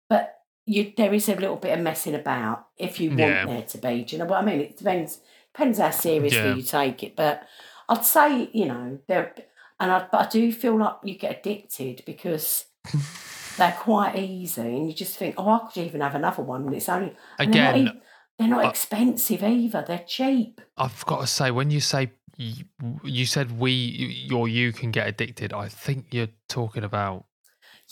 [0.09, 0.35] but
[0.66, 3.46] you there is a little bit of messing about if you want Yeah.
[3.46, 4.05] there to be.
[4.05, 4.61] Do you know what I mean?
[4.61, 5.20] It depends
[5.55, 6.55] depends how seriously Yeah.
[6.55, 7.16] you take it.
[7.16, 7.42] But
[7.88, 9.35] I'd say you know they're
[9.81, 12.66] and I but I do feel like you get addicted because
[13.59, 16.75] they're quite easy and you just think oh I could even have another one and
[16.75, 18.01] it's only and they're not again
[18.38, 19.85] they're not I- expensive either.
[19.87, 20.61] They're cheap.
[20.77, 22.64] i've got to say when you say you,
[23.05, 27.27] you said we or you can get addicted i think you're talking about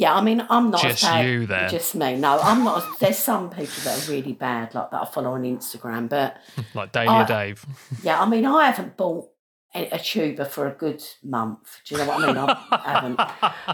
[0.01, 1.69] Yeah, I mean, I'm not Just as bad, you there.
[1.69, 2.17] Just me.
[2.17, 2.79] No, I'm not.
[2.79, 6.09] As, there's some people that are really bad, like that I follow on Instagram.
[6.09, 6.39] But
[6.75, 7.67] like dahlia I- dave
[8.03, 9.29] yeah, I mean, I haven't bought
[9.75, 11.83] a, a tuber for a good month.
[11.85, 12.39] Do you know what I mean?
[12.39, 13.17] I haven't.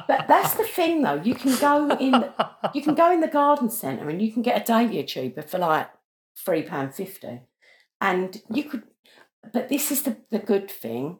[0.09, 1.23] But that's the thing, though.
[1.23, 2.29] You can go in.
[2.75, 5.59] You can go in the garden centre and you can get a dahlia tuber for
[5.59, 5.89] like
[6.45, 7.43] three pound fifty,
[8.01, 8.83] and you could.
[9.53, 11.19] But this is the the good thing.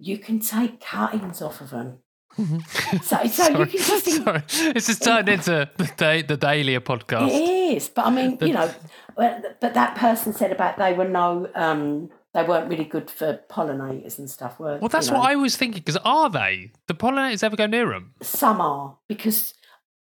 [0.00, 1.98] You can take cuttings off of them.
[3.02, 4.42] So- so you can just in- sorry.
[4.72, 8.52] this has turned into the, da- the dahlia podcast It is, but I mean, you
[8.52, 8.70] know,
[9.16, 14.18] but that person said about they were no, um, they weren't really good for pollinators
[14.18, 14.58] and stuff.
[14.60, 15.18] Were well that's you know.
[15.20, 18.96] what i was thinking because are they the pollinators ever go near them Some are
[19.08, 19.54] because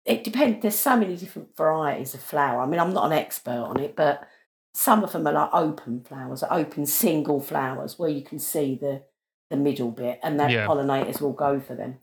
[0.06, 0.60] it depends.
[0.60, 2.60] There's so many different varieties of flower.
[2.60, 4.28] I mean, I'm not an expert on it, but
[4.74, 9.02] some of them are like open flowers, open single flowers where you can see the
[9.50, 10.66] the middle bit, and then Yeah.
[10.66, 11.98] pollinators will go for them.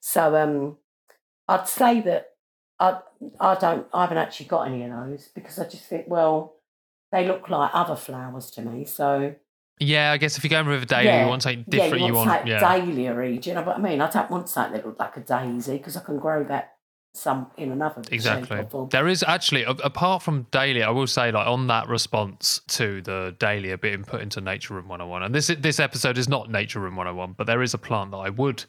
[0.00, 0.76] So, um,
[1.48, 2.30] I'd say that
[2.78, 2.98] I
[3.40, 6.56] I don't I haven't actually got any of those because I just think well
[7.12, 8.84] they look like other flowers to me.
[8.84, 9.34] So
[9.78, 12.00] Yeah, I guess if you're going with a dahlia, Yeah, you want something different.
[12.00, 14.00] you you want, want, yeah, dahlia Do you know what I mean?
[14.00, 16.72] I don't want something that looks like a daisy because I can grow that
[17.14, 18.62] some in another exactly.
[18.90, 23.34] There is actually, apart from dahlia, I will say, like on that response to the
[23.38, 26.94] dahlia being put into Nature Room 101, and this this episode is not Nature Room
[26.96, 28.64] 101, but there is a plant that I would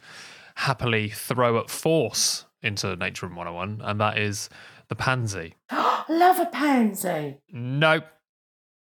[0.57, 4.49] happily throw at force into Nature Room 101, and that is
[4.89, 5.55] the pansy.
[6.09, 7.37] Love a pansy.
[7.51, 8.05] Nope,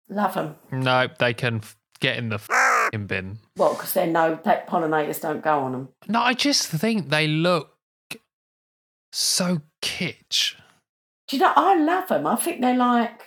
[0.09, 0.55] Love them.
[0.71, 3.39] nope, they can f- get in the f***ing bin.
[3.55, 5.89] Well, because they know that pollinators don't go on them.
[6.07, 7.77] No, I just think they look
[9.13, 10.55] so kitsch.
[11.27, 11.53] Do you know?
[11.55, 12.27] I love them.
[12.27, 13.21] I think they're like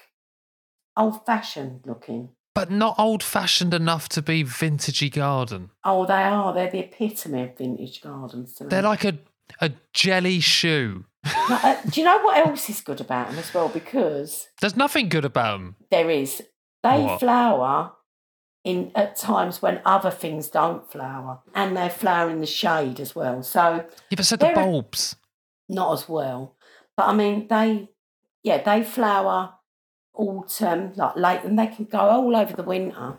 [0.97, 2.31] old fashioned looking.
[2.55, 5.71] But not old fashioned enough to be vintagey garden.
[5.85, 6.53] Oh, they are.
[6.55, 8.57] They're the epitome of vintage gardens.
[8.61, 9.19] They're like a
[9.61, 11.05] a jelly shoe.
[11.25, 13.69] Uh, do you know what else is good about them as well?
[13.69, 15.77] Because There's nothing good about them.
[15.91, 16.43] there is
[16.83, 17.21] they What?
[17.21, 17.93] flower
[18.65, 23.15] in at times when other things don't flower, and they flower in the shade as
[23.15, 23.43] well.
[23.43, 25.17] So Yeah, but so the bulbs.
[25.69, 26.57] not as well,
[26.97, 27.91] but I mean they,
[28.43, 29.55] yeah, they flower
[30.15, 33.19] autumn, like late, and they can go all over the winter.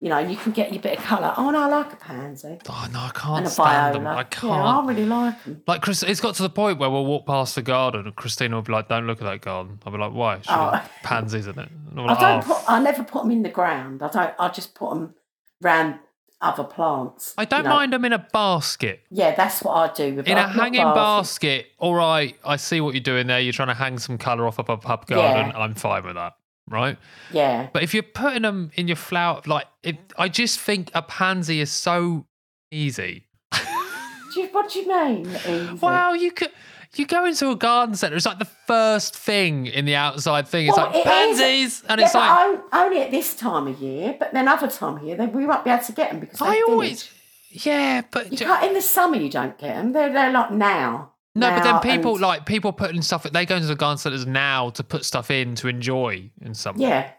[0.00, 1.32] You know, you can get your bit of colour.
[1.38, 2.58] Oh, no, I like a pansy.
[2.68, 4.06] Oh no, I can't a stand them.
[4.06, 4.52] I can't.
[4.52, 5.62] Yeah, I really like them.
[5.66, 8.56] Like Chris, it's got to the point where we'll walk past the garden and Christina
[8.56, 10.70] will be like, "Don't look at that garden." I'll be like, "Why?" Be Oh.
[10.72, 11.70] like, pansies in it.
[11.90, 12.70] And I like, don't "Oh." put.
[12.70, 14.02] I never put them in the ground.
[14.02, 14.34] I don't.
[14.38, 15.14] I just put them
[15.62, 16.00] round
[16.40, 17.34] other plants.
[17.38, 17.70] I don't you know.
[17.70, 19.00] mind them in a basket.
[19.10, 20.94] Yeah, that's what I do with In a hanging baskets.
[20.94, 22.36] basket, all right.
[22.44, 23.40] I see what you're doing there.
[23.40, 25.52] You're trying to hang some colour off of a pub garden.
[25.56, 26.34] I'm fine with that,
[26.68, 26.98] right?
[27.32, 31.02] Yeah, But if you're putting them in your flower, like, it, I just think a
[31.02, 32.26] pansy is so
[32.70, 33.26] easy.
[33.52, 35.26] do you, what do you mean?
[35.48, 35.74] Easy?
[35.80, 36.50] Wow, you could.
[36.96, 40.66] You go into a garden centre, it's like the first thing in the outside thing.
[40.68, 41.04] It's Well, like it is.
[41.38, 44.16] pansies, and yeah, it's like on- only at this time of year.
[44.18, 46.40] But then other time of year, then we won't be able to get them because
[46.40, 47.10] I always,
[47.50, 49.92] yeah, but You can't, in the summer you don't get them.
[49.92, 51.10] They're they're like now.
[51.34, 53.24] no, but then people and- like people putting stuff.
[53.24, 56.78] They go into the garden centres now to put stuff in to enjoy in summer.
[56.78, 57.10] yeah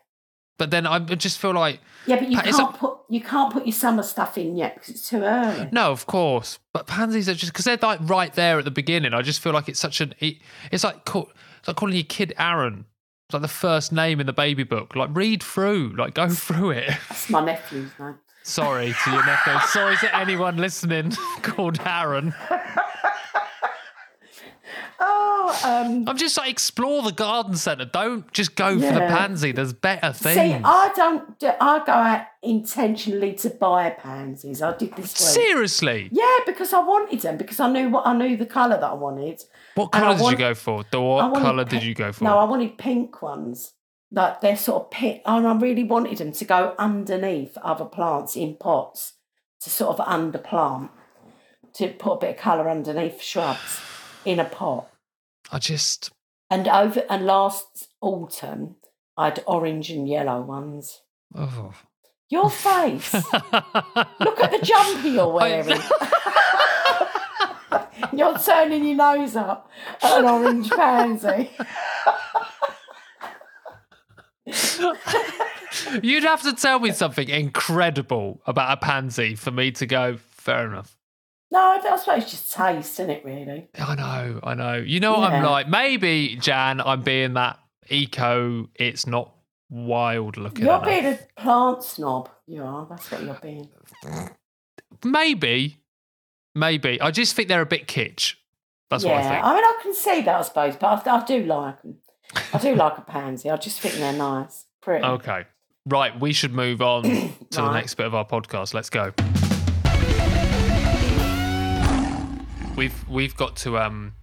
[0.58, 3.74] But then I just feel like yeah, but you can't put you can't put your
[3.74, 5.68] summer stuff in yet because it's too early.
[5.72, 9.14] no, of course, but pansies are just because they're like right there at the beginning.
[9.14, 10.14] I just feel like it's such an.
[10.20, 10.38] it-
[10.72, 12.86] It's like call, it's like calling your kid Aaron.
[13.28, 14.96] It's like the first name in the baby book.
[14.96, 16.90] Like read through, like go through it.
[17.10, 18.16] That's my nephew's name.
[18.44, 19.60] Sorry to your nephew.
[19.70, 22.34] Sorry to anyone listening called Aaron.
[25.64, 27.86] Um, I'm just like explore the garden centre.
[27.86, 29.52] Don't just go for the pansy.
[29.52, 30.36] There's better things.
[30.36, 31.38] see, I don't.
[31.40, 34.62] Do, I go out intentionally to buy pansies.
[34.62, 35.18] I did this week.
[35.18, 38.84] Seriously, Yeah, because I wanted them because I knew what I knew the colour that
[38.90, 39.42] I wanted.
[39.76, 40.84] what colour did you go for?
[40.92, 42.24] The what colour did you go for?
[42.24, 43.74] No, I wanted pink ones.
[44.12, 48.36] Like they're sort of pink, and I really wanted them to go underneath other plants
[48.36, 49.14] in pots
[49.62, 50.90] to sort of underplant
[51.74, 53.80] to put a bit of colour underneath shrubs
[54.24, 54.88] in a pot.
[55.52, 56.12] I just
[56.50, 58.76] And over and last autumn,
[59.18, 61.02] I had orange and yellow ones.
[61.36, 61.74] oh.
[62.28, 63.14] Your face.
[63.14, 65.80] Look at the jumper you're wearing.
[68.18, 69.70] you're turning your nose up
[70.02, 71.52] at an orange pansy.
[76.02, 80.18] You'd have to tell me something incredible about a pansy for me to go.
[80.18, 80.98] Fair enough.
[81.52, 83.70] No, I suppose it's just taste, isn't it, really?
[83.76, 84.76] I know, I know.
[84.76, 85.70] You know what I'm like?
[85.70, 88.70] Maybe Jan, I'm being that eco.
[88.76, 89.34] It's not
[89.70, 90.66] wild looking.
[90.66, 90.86] You're enough.
[90.86, 92.30] being a plant snob.
[92.48, 92.88] You are.
[92.90, 93.70] That's what you're being.
[95.04, 95.78] Maybe,
[96.54, 97.00] maybe.
[97.00, 98.36] I just think they're a bit kitsch.
[98.90, 99.46] That's yeah, what I think.
[99.46, 101.98] I mean, I can see that, I suppose, but I, I do like them.
[102.54, 103.50] I do like a pansy.
[103.50, 104.66] I just think they're nice.
[104.82, 105.06] Pretty.
[105.06, 105.46] Okay.
[105.88, 107.04] Right, we should move on
[107.52, 108.74] to the next bit of our podcast.
[108.74, 109.14] Let's go.
[112.76, 114.14] We've we've got to um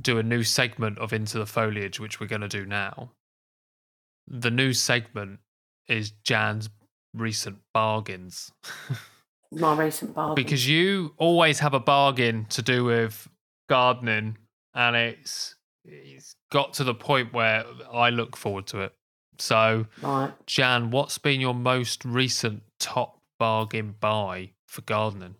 [0.00, 3.12] do a new segment of Into the Foliage, which we're going to do now.
[4.26, 5.38] The new segment
[5.88, 6.68] is Jan's
[7.14, 8.52] recent bargains
[9.52, 10.36] My recent bargain.
[10.36, 13.28] because you always have a bargain to do with
[13.68, 14.38] gardening,
[14.74, 15.54] and it's
[15.84, 18.92] it's got to the point where I look forward to it.
[19.38, 19.86] So.
[20.02, 20.32] Right.
[20.46, 25.36] Jan, what's been your most recent top bargain buy for gardening?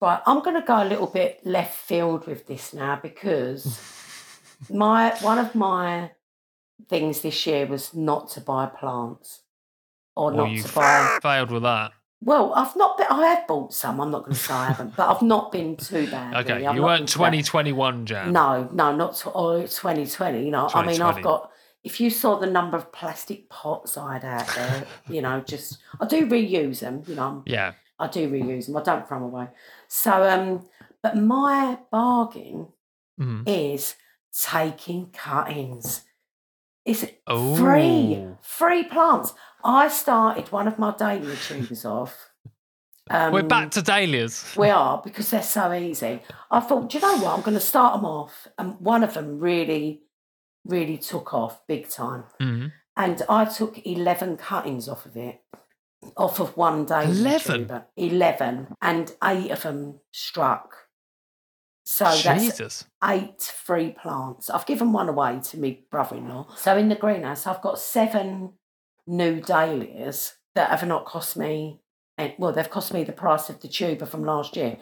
[0.00, 3.80] Right, I'm going to go a little bit left field with this now because
[4.70, 6.10] my one of my
[6.88, 9.42] things this year was not to buy plants
[10.14, 11.18] or Well, not to buy.
[11.22, 11.92] failed with that.
[12.22, 13.06] Well, I've not been.
[13.10, 14.00] I have bought some.
[14.00, 16.34] I'm not going to say I haven't, but I've not been too bad.
[16.44, 16.76] Okay, really.
[16.76, 17.32] You weren't been bad.
[17.32, 18.32] 2021, Jan.
[18.32, 20.44] No, no, not to, oh, 2020.
[20.44, 21.52] You know, I mean, I've got.
[21.84, 25.78] If you saw the number of plastic pots I had out there, you know, just
[26.00, 27.04] I do reuse them.
[27.06, 27.74] You know, I'm Yeah.
[27.98, 28.76] I do reuse them.
[28.76, 29.48] I don't throw them away.
[29.88, 30.66] So, um,
[31.02, 32.68] but my bargain
[33.20, 33.48] Mhm.
[33.48, 33.94] is
[34.32, 36.02] taking cuttings.
[36.84, 37.56] It's Oh.
[37.56, 39.34] free, free plants.
[39.64, 42.30] I started one of my dahlia tubers off.
[43.08, 44.54] Um, We're back to dahlias.
[44.56, 46.22] we are because they're so easy.
[46.50, 47.34] I thought, do you know what?
[47.36, 50.02] I'm going to start them off, and one of them really,
[50.64, 52.24] really took off big time.
[52.40, 52.72] Mhm.
[52.96, 55.42] And I took eleven cuttings off of it,
[56.16, 57.04] off of one day.
[57.04, 57.70] 11?
[57.96, 60.74] Eleven, and eight of them struck.
[61.84, 62.84] So that's Jesus.
[63.04, 64.50] eight free plants.
[64.50, 66.48] I've given one away to my brother-in-law.
[66.56, 68.54] So in the greenhouse, I've got seven
[69.06, 71.80] new dahlias that have not cost me.
[72.38, 74.78] Well, they've cost me the price of the tuber from last year,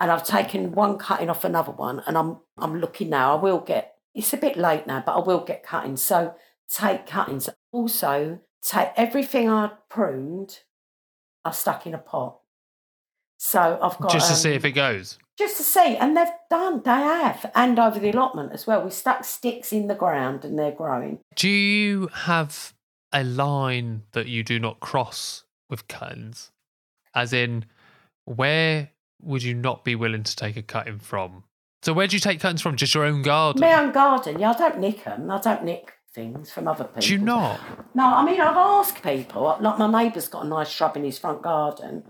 [0.00, 3.36] and I've taken one cutting off another one, and I'm I'm looking now.
[3.36, 3.94] I will get.
[4.12, 6.02] It's a bit late now, but I will get cuttings.
[6.02, 6.34] So
[6.68, 7.48] take cuttings.
[7.70, 10.60] Also take everything I pruned.
[11.44, 12.38] I stuck in a pot.
[13.38, 15.18] So I've got Just to um, see if it goes.
[15.38, 16.82] just to see, and they've done.
[16.84, 18.82] They have, and over the allotment as well.
[18.84, 21.20] We stuck sticks in the ground, and they're growing.
[21.36, 22.74] Do you have
[23.12, 26.50] a line that you do not cross with cuttings?
[27.14, 27.64] As in,
[28.26, 28.90] where
[29.22, 31.44] would you not be willing to take a cutting from?
[31.82, 32.76] So where do you take cuttings from?
[32.76, 33.62] Just your own garden?
[33.62, 34.38] My own garden.
[34.38, 35.30] Yeah, I don't nick them.
[35.30, 37.00] I don't nick things from other people.
[37.00, 37.60] do you not?
[37.94, 39.42] No, I mean I've asked people.
[39.60, 42.04] Like my neighbour's got a nice shrub in his front garden,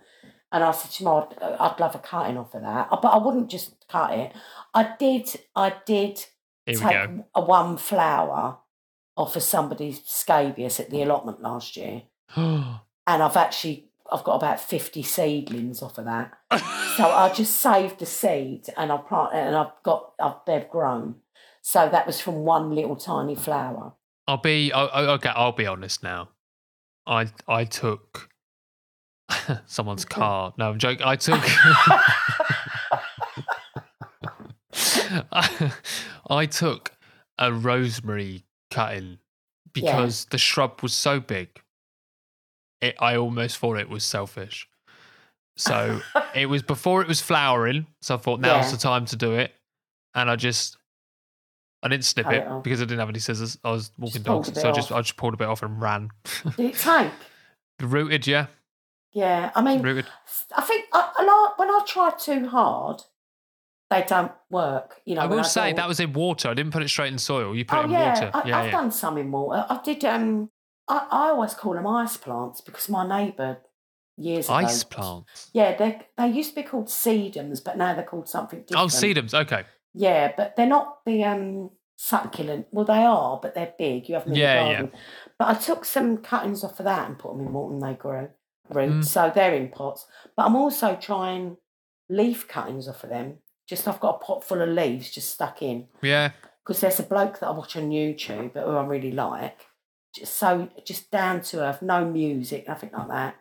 [0.53, 3.09] and I said to him, I'd, uh, I'd love a cutting off of that, but
[3.09, 4.33] I wouldn't just cut it.
[4.75, 5.29] I did.
[5.55, 6.25] I did
[6.67, 7.25] take go.
[7.35, 8.59] a one flower
[9.17, 12.03] off of somebody's scabious at the allotment last year,
[12.37, 16.33] and I've actually I've got about fifty seedlings off of that.
[16.97, 21.15] So I just saved the seed and I've planted and I've got I've, they've grown.
[21.71, 23.93] So that was from one little tiny flower.
[24.27, 25.29] I'll be I- I- okay.
[25.29, 26.31] I'll be honest now.
[27.07, 28.29] I I took
[29.67, 30.53] someone's car.
[30.59, 31.07] No, I'm joking.
[31.07, 31.41] I took.
[36.29, 36.93] I took
[37.39, 39.19] a rosemary cutting
[39.73, 41.49] because the shrub was so big.
[42.81, 44.69] It, I almost thought it was selfish.
[45.57, 46.01] So
[46.35, 47.87] it was before it was flowering.
[48.03, 48.73] So I thought now's Yeah.
[48.73, 49.53] the time to do it.
[50.15, 50.77] And I just,
[51.83, 53.59] I didn't snip it because I didn't have any scissors.
[53.65, 54.93] I was walking Just pulled dogs, a bit so I just.
[54.93, 56.11] I just pulled a bit off and ran.
[56.57, 57.11] Did it take?
[57.81, 58.47] Rooted, yeah,
[59.13, 60.07] Yeah, I mean, rooted.
[60.55, 63.01] I think I, a lot when I try too hard,
[63.89, 65.01] they don't work.
[65.07, 66.51] You know, I will say that was in water.
[66.51, 67.57] I didn't put it straight in soil.
[67.57, 68.31] You put Oh it in yeah, water.
[68.35, 68.71] I, yeah, I've yeah.
[68.73, 69.65] done some in water.
[69.71, 70.05] I did.
[70.05, 70.51] Um,
[70.89, 73.59] I, I always call them ice plants because my neighbour
[74.19, 74.55] years ago.
[74.57, 75.51] Ice plants.
[75.55, 78.83] Yeah, they they used to be called sedums, but now they're called something different.
[78.83, 79.31] Oh, different.
[79.33, 79.35] sedums.
[79.43, 79.65] Okay.
[79.95, 82.67] Yeah, but they're not the um succulent.
[82.71, 84.09] Well, they are, but they're big.
[84.09, 84.87] You have them in Yeah, the yeah.
[85.39, 87.95] But I took some cuttings off of that and put them in water, and they
[87.95, 88.29] grow
[88.71, 88.93] roots.
[88.95, 89.05] Mm.
[89.05, 90.07] So they're in pots.
[90.37, 91.57] But I'm also trying
[92.09, 93.39] leaf cuttings off of them.
[93.69, 96.31] Just I've got a pot full of leaves just stuck in Yeah.
[96.65, 99.67] because there's a bloke that I watch on YouTube who I really like.
[100.15, 103.37] Just so just down to earth, no music, nothing like that.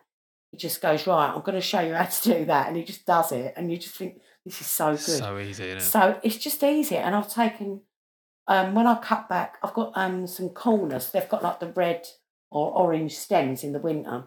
[0.52, 1.32] He just goes right.
[1.34, 3.72] I'm going to show you how to do that, and he just does it, and
[3.72, 5.00] you just think this is so good.
[5.00, 5.82] So easy, isn't it?
[5.82, 6.96] So it's just easy.
[6.98, 7.82] And I've taken,
[8.48, 11.10] um, when I cut back, I've got um, some cornus.
[11.10, 12.08] They've got like the red
[12.52, 14.26] or orange stems in the winter.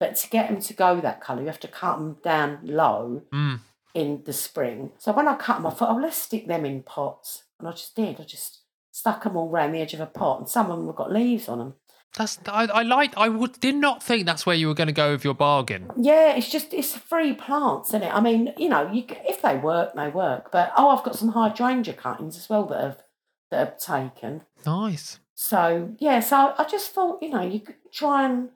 [0.00, 3.22] But to get them to go that colour, you have to cut them down low
[3.32, 3.60] Mm.
[3.94, 4.92] in the spring.
[4.98, 7.44] So when I cut them, I thought, oh, let's stick them in pots.
[7.60, 8.20] And I just did.
[8.20, 10.40] I just stuck them all round the edge of a pot.
[10.40, 11.74] And some of them have got leaves on them.
[12.16, 13.16] That's I, I like.
[13.16, 15.90] I would did not think that's where you were going to go with your bargain.
[15.96, 18.14] Yeah, it's just it's free plants, isn't it?
[18.14, 20.52] I mean, you know, you if they work, they work.
[20.52, 23.02] But oh, I've got some hydrangea cuttings as well that have
[23.50, 24.42] that have taken.
[24.66, 25.20] Nice.
[25.34, 28.50] So yeah, so I just thought, you know, you could try and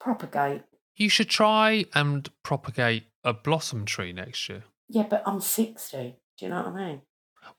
[0.00, 0.62] propagate.
[0.96, 4.64] You should try and propagate a blossom tree next year.
[4.88, 6.16] Yeah, but I'm sixty.
[6.36, 7.02] Do you know what I mean?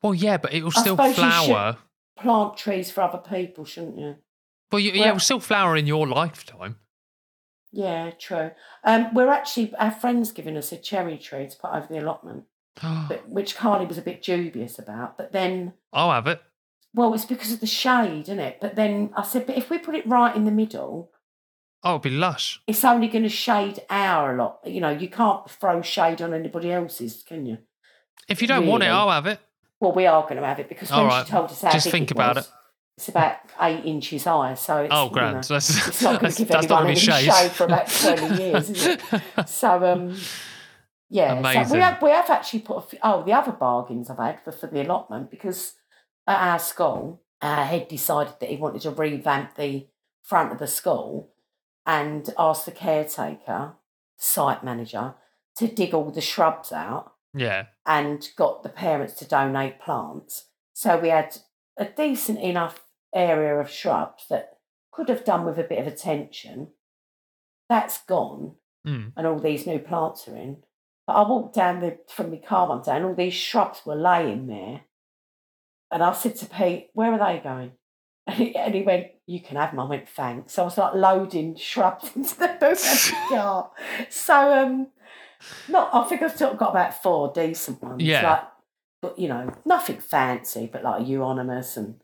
[0.02, 1.78] Well, yeah, but it will still flower.
[2.18, 4.18] Plant trees for other people, shouldn't you?
[4.72, 6.78] Well, you, yeah, it Well- will still flower in your lifetime.
[7.72, 8.52] Yeah, true.
[8.84, 12.46] Um, we're actually our friends giving us a cherry tree to put over the allotment,
[12.82, 15.18] but, which Carly was a bit dubious about.
[15.18, 16.42] But then, I'll have it.
[16.96, 18.58] well, it's because of the shade, isn't it?
[18.60, 21.12] But then I said, but if we put it right in the middle,
[21.84, 22.60] Oh, it'll be lush.
[22.68, 24.60] it's only going to shade our lot.
[24.66, 27.60] You know, you can't throw shade on anybody else's, can you?
[28.28, 29.40] If you don't want it, I'll have it.
[29.80, 31.26] Well, we are going to have it because when right.
[31.26, 32.52] she told us how Just big think it about was, it.
[33.00, 36.34] It's about eight inches high, so it's Oh, you know, So that's, it's not going
[36.34, 37.32] to give anyone any shade.
[37.32, 39.02] shade for about twenty years, is it?
[39.48, 40.18] So um,
[41.10, 44.18] yeah, so we have we have actually put a few, oh the other bargains I've
[44.18, 45.76] had for, for the allotment because
[46.28, 49.88] at our school our head decided that he wanted to revamp the
[50.22, 51.32] front of the school
[51.86, 53.76] and asked the caretaker,
[54.18, 55.16] site manager,
[55.56, 57.68] to dig all the shrubs out Yeah.
[57.86, 60.48] and got the parents to donate plants.
[60.74, 61.38] So we had
[61.78, 62.84] a decent enough
[63.14, 64.58] area of shrubs that
[64.92, 66.70] could have done with a bit of attention.
[67.70, 68.56] That's gone,
[68.88, 69.12] Mm.
[69.18, 70.64] and all these new plants are in.
[71.06, 73.96] But I walked down the from my car one day, and all these shrubs were
[73.96, 74.82] laying there.
[75.92, 77.72] And I said to Pete, "Where are they going?"
[78.28, 80.78] And he, and he went, "You can have them." I went, "Thanks." So I was
[80.78, 83.72] like loading shrubs into the boot car.
[84.10, 84.88] So um,
[85.68, 85.94] not.
[85.94, 88.02] I think I've still got about four decent ones.
[88.04, 88.30] Yeah.
[88.30, 88.44] Like,
[89.02, 92.02] but you know, nothing fancy, but like a euonymus, and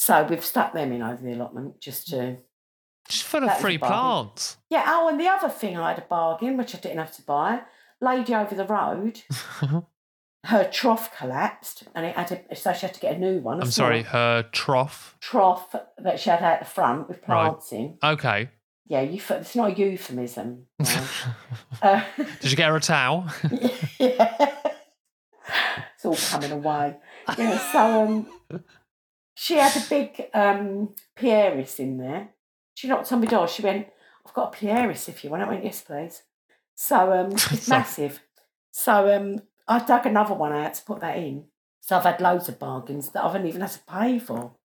[0.00, 2.38] so we've stuck them in over the allotment just to.
[3.06, 4.56] Just for the That is a free plants.
[4.70, 4.84] Yeah.
[4.86, 7.60] Oh, and the other thing I had a bargain, which I didn't have to buy.
[8.00, 9.20] Lady over the road,
[10.46, 13.60] her trough collapsed, and it had a, so she had to get a new one.
[13.60, 15.18] I'm sorry, her trough.
[15.20, 17.48] Trough that she had out the front with Right.
[17.50, 18.48] plants in Okay.
[18.86, 19.20] Yeah, you.
[19.28, 20.64] It's not a euphemism.
[20.78, 21.06] no.
[21.82, 22.02] uh,
[22.40, 23.26] Did you get her a towel?
[23.98, 24.54] yeah.
[25.94, 26.96] It's all coming away.
[27.36, 28.26] Yeah, so um,
[29.40, 32.28] she had a big um, Pieris in there.
[32.74, 33.48] She knocked on my door.
[33.48, 33.86] She went,
[34.26, 35.42] I've got a Pieris if you want.
[35.42, 36.24] I went, yes, please.
[36.74, 38.20] So um, it's massive.
[38.70, 41.46] So um, I dug another one out to put that in.
[41.80, 44.56] So I've had loads of bargains that I haven't even had to pay for.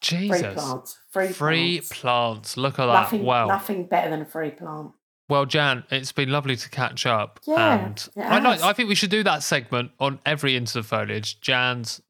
[0.00, 0.40] Jesus.
[0.40, 0.98] Free plants.
[1.10, 2.00] Free, Free plants.
[2.00, 2.56] plants.
[2.56, 2.92] Look at that.
[2.92, 3.46] Nothing, wow.
[3.48, 4.92] nothing better than a free plant.
[5.28, 7.38] Well, Jan, it's been lovely to catch up.
[7.46, 8.62] Yeah, and I has.
[8.62, 11.38] I think we should do that segment on every Into the Foliage.
[11.42, 12.00] Jan's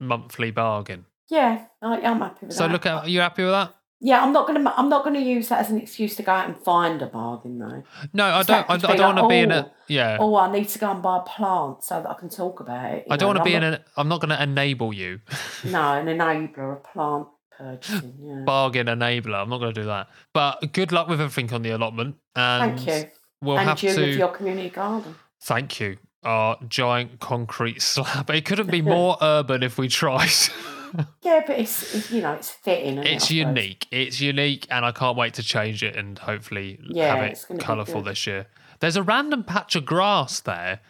[0.00, 1.04] monthly bargain.
[1.28, 2.68] Yeah, I, I'm happy with So that.
[2.68, 3.74] So look, at, are you happy with that?
[4.00, 4.72] Yeah, I'm not gonna.
[4.76, 7.58] I'm not gonna use that as an excuse to go out and find a bargain
[7.58, 7.82] though.
[8.12, 8.70] No, I don't.
[8.70, 9.72] I, I don't like, want to be in oh, a.
[9.88, 10.18] Yeah.
[10.20, 12.92] Oh, I need to go and buy a plant so that I can talk about
[12.92, 13.06] it.
[13.10, 13.84] I don't want to be I'm in a.
[13.96, 15.20] I'm not going to enable you.
[15.64, 17.26] No, an enabler, a plant
[17.56, 18.14] purchasing.
[18.22, 18.44] Yeah.
[18.44, 19.42] bargain enabler.
[19.42, 20.08] I'm not going to do that.
[20.32, 22.14] But good luck with everything on the allotment.
[22.36, 23.10] And Thank you.
[23.40, 24.00] We'll and have you to.
[24.00, 25.16] with your community garden.
[25.42, 25.98] Thank you.
[26.22, 28.30] Our giant concrete slab.
[28.30, 30.30] It couldn't be more urban if we tried.
[31.22, 32.94] Yeah, but it's, it's you know it's fitting.
[32.94, 33.86] isn't it, it's unique.
[33.90, 38.02] It's unique, and I can't wait to change it and hopefully Yeah, have it colourful
[38.02, 38.46] this year.
[38.80, 40.80] There's a random patch of grass there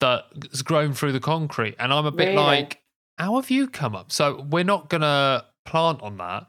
[0.00, 2.36] that's grown through the concrete, and I'm a bit Really?
[2.36, 2.82] like,
[3.18, 4.10] how have you come up?
[4.12, 6.46] So we're not gonna plant on that.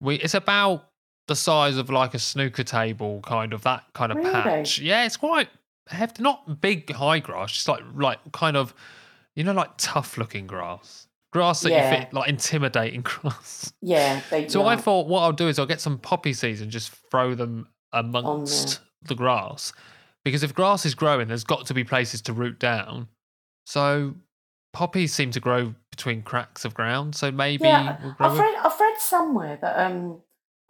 [0.00, 0.88] We it's about
[1.28, 4.30] the size of like a snooker table, kind of that kind of Really?
[4.32, 4.78] patch.
[4.78, 5.48] Yeah, it's quite
[5.88, 8.74] hefty, not big high grass, just like like kind of
[9.36, 11.06] you know like tough looking grass.
[11.32, 11.90] Grass that Yeah.
[11.90, 13.72] you fit like intimidating grass.
[13.80, 14.20] Yeah.
[14.30, 16.90] They, So I thought what I'll do is I'll get some poppy seeds and just
[17.10, 19.72] throw them amongst the grass.
[20.24, 23.08] Because if grass is growing, there's got to be places to root down.
[23.66, 24.14] So
[24.72, 27.14] poppies seem to grow between cracks of ground.
[27.14, 30.20] So maybe Yeah, we'll I've read, I've read somewhere that um,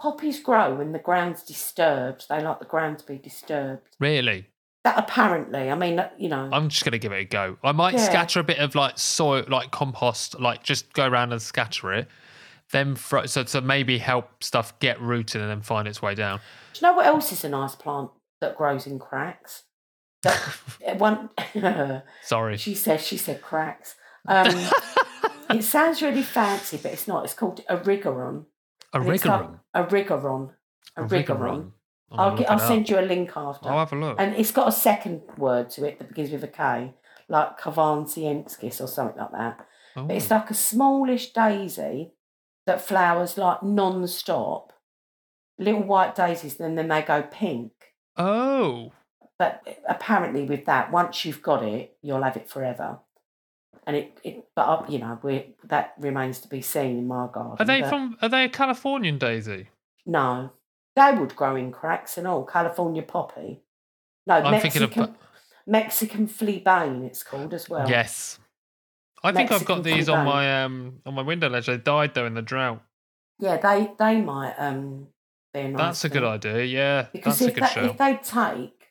[0.01, 2.27] poppies grow when the ground's disturbed.
[2.29, 3.97] They like the ground to be disturbed.
[4.01, 4.47] really.
[4.85, 7.57] That apparently, I mean, you know, I'm just gonna give it a go.
[7.63, 8.01] I might Yeah.
[8.05, 12.09] scatter a bit of like soil, like compost, like just go around and scatter it.
[12.73, 16.41] Then so to maybe help stuff get rooted and then find its way down.
[16.73, 18.11] do you know what else is a nice plant
[18.41, 19.65] that grows in cracks?
[20.23, 20.41] That
[20.99, 21.31] one,
[22.23, 22.57] Sorry.
[22.57, 23.95] she said, she said cracks.
[24.27, 24.47] Um,
[25.51, 27.25] it sounds really fancy, but it's not.
[27.25, 28.47] It's called Erigeron.
[28.95, 29.49] A it's like-.
[29.77, 30.51] Erigeron.
[30.97, 31.73] A rigaron.
[32.19, 33.69] I'll, get, I'll send you a link after.
[33.69, 34.17] I'll have a look.
[34.19, 36.95] And it's got a second word to it that begins with a K,
[37.29, 39.67] like karvinskianus or something like that.
[39.97, 40.05] Oh.
[40.05, 42.13] But it's like a smallish daisy
[42.67, 44.73] that flowers like non-stop.
[45.59, 47.73] Little white daisies, and then they go pink.
[48.17, 48.93] oh.
[49.39, 53.01] But apparently, with that, once you've got it, you'll have it forever.
[53.87, 57.27] And it, it but uh, you know, we that remains to be seen in my
[57.33, 57.57] garden.
[57.59, 58.17] Are they but from?
[58.23, 59.69] Are they a Californian daisy?
[60.07, 60.53] No,
[60.97, 62.45] they would grow in cracks and all.
[62.45, 63.63] California poppy.
[64.27, 65.17] No, I'm thinking Mexican of-
[65.67, 67.05] Mexican fleabane.
[67.05, 67.89] It's called as well.
[67.89, 68.39] yes.
[69.25, 71.67] I think I've got these on my um on my window ledge.
[71.67, 72.83] They died though in the drought.
[73.39, 75.07] Yeah, they they might um
[75.55, 76.65] be a nice That's a good idea.
[76.65, 78.91] Yeah, Because that's a if good they, if they take,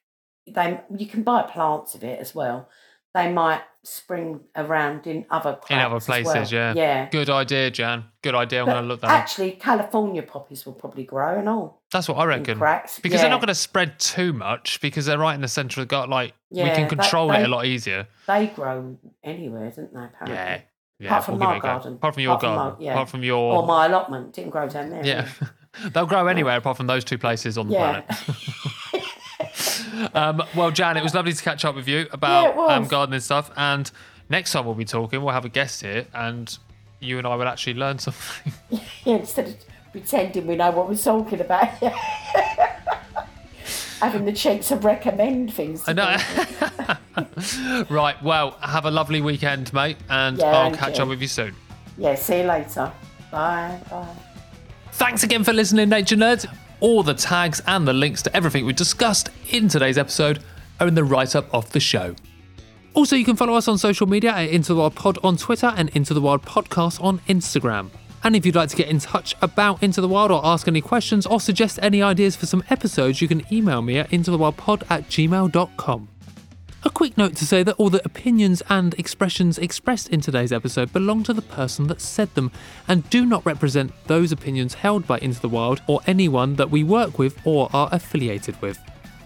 [0.55, 2.69] they you can buy plants of it as well.
[3.13, 6.21] They might spring around in other In other as well.
[6.23, 6.73] places, yeah.
[6.77, 7.09] Yeah.
[7.09, 8.05] Good idea, Jan.
[8.21, 8.61] Good idea.
[8.61, 9.19] I'm But going to look that up.
[9.19, 12.57] actually, California poppies will probably grow and all That's what I reckon.
[12.57, 15.81] cracks Because they're not going to spread too much because they're right in the centre
[15.81, 16.09] of the gut.
[16.09, 18.07] Like we Yeah, can they- control it a lot easier.
[18.27, 19.99] They grow anywhere, don't they?
[20.05, 20.35] Apparently.
[20.35, 20.61] Yeah.
[20.99, 21.07] Yeah.
[21.07, 21.67] Apart from my give it a go.
[21.67, 21.93] garden.
[21.95, 22.81] Apart from your Apart from my- garden.
[22.85, 22.91] yeah.
[22.93, 23.53] Apart from your.
[23.55, 25.05] Or my allotment didn't grow down there.
[25.05, 25.27] yeah.
[25.93, 28.01] They'll grow anywhere apart from those two places on the Yeah.
[28.01, 29.11] planet.
[30.15, 33.19] um, well, Jan, it was lovely to catch up with you about Yeah, um, gardening
[33.21, 33.51] stuff.
[33.55, 33.89] And
[34.29, 36.57] next time we'll be talking, we'll have a guest here, and
[36.99, 38.53] you and I will actually learn something.
[38.69, 39.55] Yeah, instead of
[39.91, 41.67] pretending we know what we're talking about.
[44.01, 45.83] Having the cheek to recommend things.
[45.83, 47.85] To I know.
[47.89, 48.21] right.
[48.23, 51.03] Well, have a lovely weekend, mate, and Yeah, I'll catch you.
[51.03, 51.53] up with you soon.
[51.97, 52.91] Yeah, see you later.
[53.31, 53.79] Bye.
[53.91, 54.07] Bye.
[54.93, 56.47] Thanks again for listening, Nature Nerds.
[56.79, 60.41] All the tags and the links to everything we discussed in today's episode
[60.79, 62.15] are in the write up of the show.
[62.95, 65.71] Also, you can follow us on social media at Into the Wild Pod on Twitter
[65.77, 67.89] and Into the Wild Podcast on Instagram.
[68.23, 70.81] And if you'd like to get in touch about Into the Wild or ask any
[70.81, 75.09] questions or suggest any ideas for some episodes, you can email me at intothewildpod at
[75.09, 76.07] gmail.com.
[76.83, 80.91] A quick note to say that all the opinions and expressions expressed in today's episode
[80.91, 82.51] belong to the person that said them
[82.87, 86.83] and do not represent those opinions held by Into the Wild or anyone that we
[86.83, 88.79] work with or are affiliated with.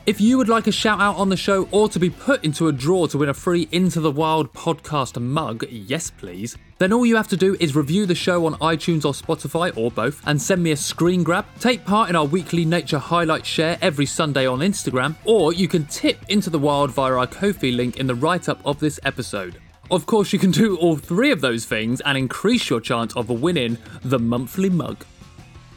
[0.05, 2.67] If you would like a shout out on the show or to be put into
[2.67, 7.07] a draw to win a free Into the Wild podcast mug, yes please, then all
[7.07, 10.39] you have to do is review the show on iTunes or Spotify or both and
[10.39, 14.45] send me a screen grab, take part in our weekly nature highlight share every Sunday
[14.45, 18.13] on Instagram, or you can tip Into the Wild via our Ko-fi link in the
[18.13, 19.59] write up of this episode.
[19.89, 23.31] Of course, you can do all three of those things and increase your chance of
[23.31, 25.03] winning the monthly mug.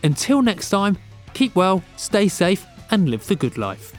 [0.03, 0.99] Until next time,
[1.33, 3.95] keep well, stay safe, and live the good life.